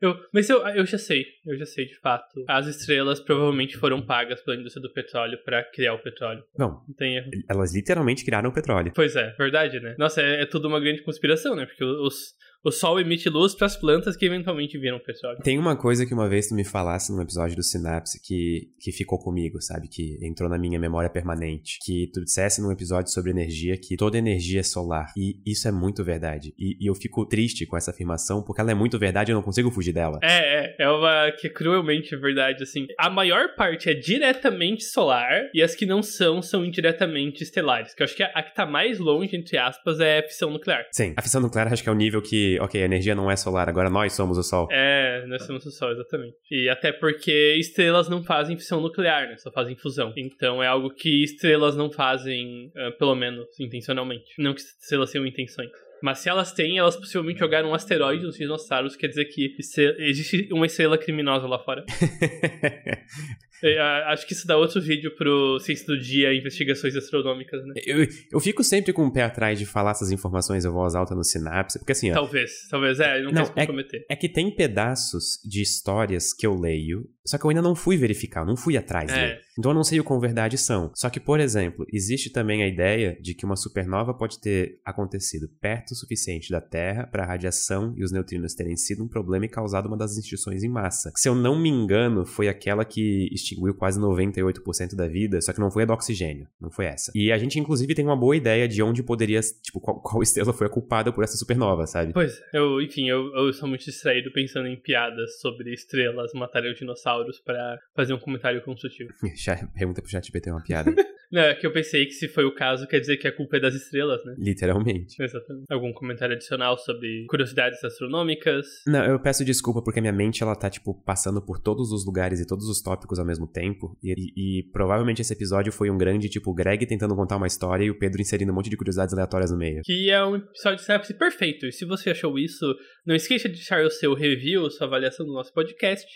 Eu, 0.00 0.14
mas 0.32 0.48
eu, 0.50 0.58
eu 0.68 0.84
já 0.84 0.98
sei, 0.98 1.24
eu 1.46 1.56
já 1.56 1.64
sei 1.64 1.86
de 1.86 1.98
fato. 2.00 2.44
As 2.46 2.66
estrelas 2.66 3.18
provavelmente 3.18 3.78
foram 3.78 4.04
pagas 4.04 4.42
pela 4.42 4.56
indústria 4.56 4.82
do 4.82 4.92
petróleo 4.92 5.38
para 5.42 5.64
criar 5.64 5.94
o 5.94 5.98
petróleo. 5.98 6.44
Não. 6.56 6.84
Não 6.86 6.94
tem 6.94 7.16
erro. 7.16 7.30
Elas 7.48 7.74
literalmente 7.74 8.24
criaram 8.24 8.50
o 8.50 8.52
petróleo. 8.52 8.92
Pois 8.94 9.16
é, 9.16 9.30
verdade, 9.38 9.80
né? 9.80 9.94
Nossa, 9.98 10.20
é, 10.20 10.42
é 10.42 10.46
tudo 10.46 10.68
uma 10.68 10.80
grande 10.80 11.02
conspiração, 11.02 11.56
né? 11.56 11.64
Porque 11.64 11.82
os, 11.82 12.34
o 12.66 12.72
sol 12.72 12.98
emite 12.98 13.28
luz 13.28 13.54
para 13.54 13.66
as 13.66 13.76
plantas 13.76 14.16
que 14.16 14.26
eventualmente 14.26 14.76
viram 14.76 14.98
petróleo. 14.98 15.38
Tem 15.44 15.56
uma 15.56 15.76
coisa 15.76 16.04
que 16.04 16.12
uma 16.12 16.28
vez 16.28 16.48
tu 16.48 16.54
me 16.54 16.64
falasse 16.64 17.12
num 17.12 17.22
episódio 17.22 17.54
do 17.54 17.62
Sinapse 17.62 18.20
que, 18.20 18.72
que 18.80 18.90
ficou 18.90 19.20
comigo, 19.20 19.62
sabe? 19.62 19.86
Que 19.86 20.18
entrou 20.20 20.50
na 20.50 20.58
minha 20.58 20.76
memória 20.76 21.08
permanente. 21.08 21.78
Que 21.84 22.10
tu 22.12 22.24
dissesse 22.24 22.60
num 22.60 22.72
episódio 22.72 23.12
sobre 23.12 23.30
energia 23.30 23.76
que 23.76 23.96
toda 23.96 24.18
energia 24.18 24.60
é 24.60 24.62
solar. 24.64 25.12
E 25.16 25.40
isso 25.46 25.68
é 25.68 25.70
muito 25.70 26.02
verdade. 26.02 26.52
E, 26.58 26.76
e 26.80 26.90
eu 26.90 26.94
fico 26.96 27.24
triste 27.24 27.64
com 27.66 27.76
essa 27.76 27.92
afirmação 27.92 28.42
porque 28.42 28.60
ela 28.60 28.72
é 28.72 28.74
muito 28.74 28.98
verdade 28.98 29.30
e 29.30 29.32
eu 29.32 29.36
não 29.36 29.42
consigo 29.42 29.70
fugir 29.70 29.92
dela. 29.92 30.18
É, 30.20 30.64
é, 30.64 30.76
é 30.80 30.90
uma 30.90 31.30
que 31.30 31.46
é 31.46 31.50
cruelmente 31.50 32.16
verdade, 32.16 32.64
assim. 32.64 32.88
A 32.98 33.08
maior 33.08 33.54
parte 33.54 33.88
é 33.88 33.94
diretamente 33.94 34.82
solar 34.82 35.50
e 35.54 35.62
as 35.62 35.76
que 35.76 35.86
não 35.86 36.02
são, 36.02 36.42
são 36.42 36.64
indiretamente 36.64 37.44
estelares. 37.44 37.94
Que 37.94 38.02
eu 38.02 38.06
acho 38.06 38.16
que 38.16 38.24
a, 38.24 38.32
a 38.34 38.42
que 38.42 38.52
tá 38.52 38.66
mais 38.66 38.98
longe, 38.98 39.36
entre 39.36 39.56
aspas, 39.56 40.00
é 40.00 40.18
a 40.18 40.22
fissão 40.24 40.50
nuclear. 40.50 40.84
Sim, 40.90 41.14
a 41.16 41.22
fissão 41.22 41.40
nuclear 41.40 41.72
acho 41.72 41.82
que 41.82 41.88
é 41.88 41.92
o 41.92 41.94
nível 41.94 42.20
que, 42.20 42.55
ok, 42.60 42.80
a 42.80 42.84
energia 42.84 43.14
não 43.14 43.30
é 43.30 43.36
solar, 43.36 43.68
agora 43.68 43.90
nós 43.90 44.12
somos 44.12 44.38
o 44.38 44.42
Sol. 44.42 44.68
É, 44.70 45.24
nós 45.26 45.44
somos 45.44 45.64
o 45.66 45.70
Sol, 45.70 45.92
exatamente. 45.92 46.36
E 46.50 46.68
até 46.68 46.92
porque 46.92 47.56
estrelas 47.58 48.08
não 48.08 48.22
fazem 48.22 48.56
fissão 48.56 48.80
nuclear, 48.80 49.28
né? 49.28 49.36
Só 49.36 49.50
fazem 49.50 49.76
fusão. 49.76 50.12
Então 50.16 50.62
é 50.62 50.66
algo 50.66 50.90
que 50.90 51.22
estrelas 51.24 51.76
não 51.76 51.90
fazem, 51.90 52.72
uh, 52.76 52.96
pelo 52.98 53.14
menos 53.14 53.46
intencionalmente. 53.60 54.30
Não 54.38 54.54
que 54.54 54.60
estrelas 54.60 55.10
tenham 55.10 55.26
intenções. 55.26 55.70
Mas 56.02 56.18
se 56.18 56.28
elas 56.28 56.52
têm, 56.52 56.78
elas 56.78 56.96
possivelmente 56.96 57.38
jogaram 57.38 57.70
um 57.70 57.74
asteroide 57.74 58.24
nos 58.24 58.36
dinossauros, 58.36 58.96
quer 58.96 59.08
dizer 59.08 59.24
que 59.26 59.56
existe 59.98 60.48
uma 60.52 60.66
estrela 60.66 60.98
criminosa 60.98 61.46
lá 61.46 61.58
fora. 61.58 61.84
É, 63.62 63.78
acho 64.12 64.26
que 64.26 64.32
isso 64.32 64.46
dá 64.46 64.56
outro 64.56 64.80
vídeo 64.80 65.14
pro 65.16 65.58
Ciência 65.60 65.86
do 65.86 65.98
Dia, 65.98 66.34
Investigações 66.34 66.94
Astronômicas, 66.94 67.64
né? 67.64 67.74
Eu, 67.86 68.06
eu 68.32 68.40
fico 68.40 68.62
sempre 68.62 68.92
com 68.92 69.06
o 69.06 69.12
pé 69.12 69.22
atrás 69.22 69.58
de 69.58 69.64
falar 69.64 69.92
essas 69.92 70.10
informações 70.10 70.64
em 70.64 70.68
voz 70.68 70.94
alta 70.94 71.14
no 71.14 71.24
Sinapse, 71.24 71.78
porque 71.78 71.92
assim... 71.92 72.10
Ó, 72.10 72.14
talvez, 72.14 72.68
talvez, 72.70 73.00
é, 73.00 73.22
não, 73.22 73.32
não 73.32 73.44
quero 73.44 73.52
é, 73.56 73.60
comprometer. 73.60 74.06
É 74.10 74.16
que 74.16 74.28
tem 74.28 74.54
pedaços 74.54 75.40
de 75.44 75.62
histórias 75.62 76.32
que 76.34 76.46
eu 76.46 76.54
leio, 76.54 77.08
só 77.26 77.38
que 77.38 77.44
eu 77.44 77.50
ainda 77.50 77.62
não 77.62 77.74
fui 77.74 77.96
verificar, 77.96 78.44
não 78.44 78.56
fui 78.56 78.76
atrás 78.76 79.10
é. 79.10 79.14
dele. 79.14 79.40
Então 79.58 79.70
eu 79.70 79.74
não 79.74 79.84
sei 79.84 79.98
o 79.98 80.04
quão 80.04 80.20
verdade 80.20 80.58
são. 80.58 80.90
Só 80.94 81.08
que, 81.08 81.18
por 81.18 81.40
exemplo, 81.40 81.86
existe 81.92 82.30
também 82.30 82.62
a 82.62 82.68
ideia 82.68 83.16
de 83.20 83.34
que 83.34 83.44
uma 83.44 83.56
supernova 83.56 84.12
pode 84.12 84.38
ter 84.40 84.80
acontecido 84.84 85.48
perto 85.60 85.92
o 85.92 85.94
suficiente 85.94 86.50
da 86.50 86.60
Terra 86.60 87.06
para 87.06 87.22
a 87.22 87.26
radiação 87.26 87.94
e 87.96 88.04
os 88.04 88.12
neutrinos 88.12 88.54
terem 88.54 88.76
sido 88.76 89.02
um 89.02 89.08
problema 89.08 89.46
e 89.46 89.48
causado 89.48 89.86
uma 89.86 89.96
das 89.96 90.16
instituições 90.16 90.62
em 90.62 90.68
massa. 90.68 91.10
Se 91.16 91.28
eu 91.28 91.34
não 91.34 91.58
me 91.58 91.70
engano, 91.70 92.26
foi 92.26 92.48
aquela 92.48 92.84
que 92.84 93.28
extinguiu 93.32 93.74
quase 93.74 93.98
98% 93.98 94.94
da 94.94 95.08
vida, 95.08 95.40
só 95.40 95.52
que 95.52 95.60
não 95.60 95.70
foi 95.70 95.84
a 95.84 95.86
do 95.86 95.92
oxigênio, 95.92 96.46
não 96.60 96.70
foi 96.70 96.86
essa. 96.86 97.10
E 97.14 97.32
a 97.32 97.38
gente, 97.38 97.58
inclusive, 97.58 97.94
tem 97.94 98.04
uma 98.04 98.16
boa 98.16 98.36
ideia 98.36 98.68
de 98.68 98.82
onde 98.82 99.02
poderia, 99.02 99.40
tipo, 99.40 99.80
qual, 99.80 100.00
qual 100.00 100.20
estrela 100.22 100.52
foi 100.52 100.66
a 100.66 100.70
culpada 100.70 101.12
por 101.12 101.24
essa 101.24 101.36
supernova, 101.36 101.86
sabe? 101.86 102.12
Pois, 102.12 102.40
eu, 102.52 102.80
enfim, 102.82 103.08
eu, 103.08 103.34
eu 103.34 103.52
sou 103.52 103.68
muito 103.68 103.84
distraído 103.84 104.30
pensando 104.32 104.68
em 104.68 104.76
piadas 104.76 105.40
sobre 105.40 105.72
estrelas 105.72 106.32
matarem 106.34 106.70
dinossauros 107.16 107.40
para 107.40 107.78
fazer 107.94 108.12
um 108.12 108.18
comentário 108.18 108.62
construtivo. 108.62 109.10
Pergunta 109.74 110.02
pro 110.02 110.10
ChatGPT 110.10 110.50
uma 110.50 110.62
piada. 110.62 110.92
Não, 111.30 111.42
é 111.42 111.54
que 111.54 111.66
eu 111.66 111.72
pensei 111.72 112.06
que 112.06 112.12
se 112.12 112.28
foi 112.28 112.44
o 112.44 112.54
caso, 112.54 112.86
quer 112.86 113.00
dizer 113.00 113.16
que 113.16 113.26
a 113.26 113.32
culpa 113.34 113.56
é 113.56 113.60
das 113.60 113.74
estrelas, 113.74 114.24
né? 114.24 114.34
Literalmente. 114.38 115.20
Exatamente. 115.20 115.66
Algum 115.68 115.92
comentário 115.92 116.36
adicional 116.36 116.78
sobre 116.78 117.26
curiosidades 117.28 117.82
astronômicas? 117.82 118.66
Não, 118.86 119.04
eu 119.04 119.18
peço 119.18 119.44
desculpa 119.44 119.82
porque 119.82 119.98
a 119.98 120.02
minha 120.02 120.12
mente, 120.12 120.42
ela 120.42 120.54
tá, 120.54 120.70
tipo, 120.70 120.94
passando 121.02 121.44
por 121.44 121.58
todos 121.58 121.90
os 121.90 122.06
lugares 122.06 122.40
e 122.40 122.46
todos 122.46 122.68
os 122.68 122.80
tópicos 122.80 123.18
ao 123.18 123.26
mesmo 123.26 123.46
tempo. 123.46 123.98
E, 124.02 124.14
e, 124.16 124.60
e 124.60 124.62
provavelmente 124.70 125.20
esse 125.20 125.32
episódio 125.32 125.72
foi 125.72 125.90
um 125.90 125.98
grande, 125.98 126.28
tipo, 126.28 126.54
Greg 126.54 126.86
tentando 126.86 127.16
contar 127.16 127.36
uma 127.36 127.48
história 127.48 127.84
e 127.84 127.90
o 127.90 127.98
Pedro 127.98 128.20
inserindo 128.20 128.52
um 128.52 128.54
monte 128.54 128.70
de 128.70 128.76
curiosidades 128.76 129.12
aleatórias 129.12 129.50
no 129.50 129.58
meio. 129.58 129.80
Que 129.84 130.08
é 130.10 130.24
um 130.24 130.36
episódio 130.36 130.78
de 130.78 130.84
Synapse 130.84 131.14
perfeito. 131.14 131.66
E 131.66 131.72
se 131.72 131.84
você 131.84 132.10
achou 132.10 132.38
isso, 132.38 132.72
não 133.04 133.16
esqueça 133.16 133.48
de 133.48 133.56
deixar 133.56 133.84
o 133.84 133.90
seu 133.90 134.14
review, 134.14 134.70
sua 134.70 134.86
avaliação 134.86 135.26
do 135.26 135.32
nosso 135.32 135.52
podcast. 135.52 136.06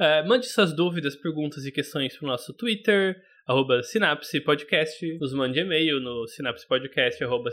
Uh, 0.00 0.26
mande 0.26 0.46
suas 0.46 0.72
dúvidas, 0.72 1.14
perguntas 1.14 1.66
e 1.66 1.70
questões 1.70 2.16
pro 2.16 2.26
nosso 2.26 2.54
Twitter, 2.54 3.20
arroba 3.46 3.82
Sinapse 3.82 4.40
Podcast, 4.40 5.18
nos 5.18 5.34
mande 5.34 5.60
e-mail 5.60 6.00
no 6.00 6.26
sinapsepodcast, 6.26 7.22
arroba 7.22 7.50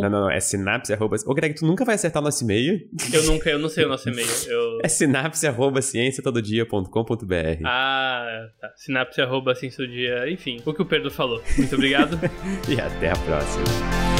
Não, 0.00 0.08
não, 0.08 0.20
não, 0.22 0.30
é 0.30 0.40
sinapse, 0.40 0.90
arroba... 0.94 1.16
Ô, 1.26 1.34
Greg, 1.34 1.54
tu 1.54 1.66
nunca 1.66 1.84
vai 1.84 1.96
acertar 1.96 2.22
o 2.22 2.24
nosso 2.24 2.44
e-mail? 2.44 2.80
Eu 3.12 3.24
nunca, 3.24 3.50
eu 3.50 3.58
não 3.58 3.68
sei 3.68 3.84
o 3.84 3.88
nosso 3.88 4.08
e-mail. 4.08 4.28
Eu... 4.48 4.78
É 4.82 4.88
sinapse, 4.88 5.46
arroba 5.46 5.82
cienciatododia.com.br 5.82 7.66
Ah, 7.66 8.48
tá. 8.58 8.72
Sinapse, 8.76 9.20
arroba 9.20 9.52
dia, 9.52 10.30
enfim, 10.30 10.62
o 10.64 10.72
que 10.72 10.80
o 10.80 10.86
Pedro 10.86 11.10
falou. 11.10 11.42
Muito 11.58 11.74
obrigado. 11.74 12.18
e 12.70 12.80
até 12.80 13.10
a 13.10 13.16
próxima. 13.16 14.19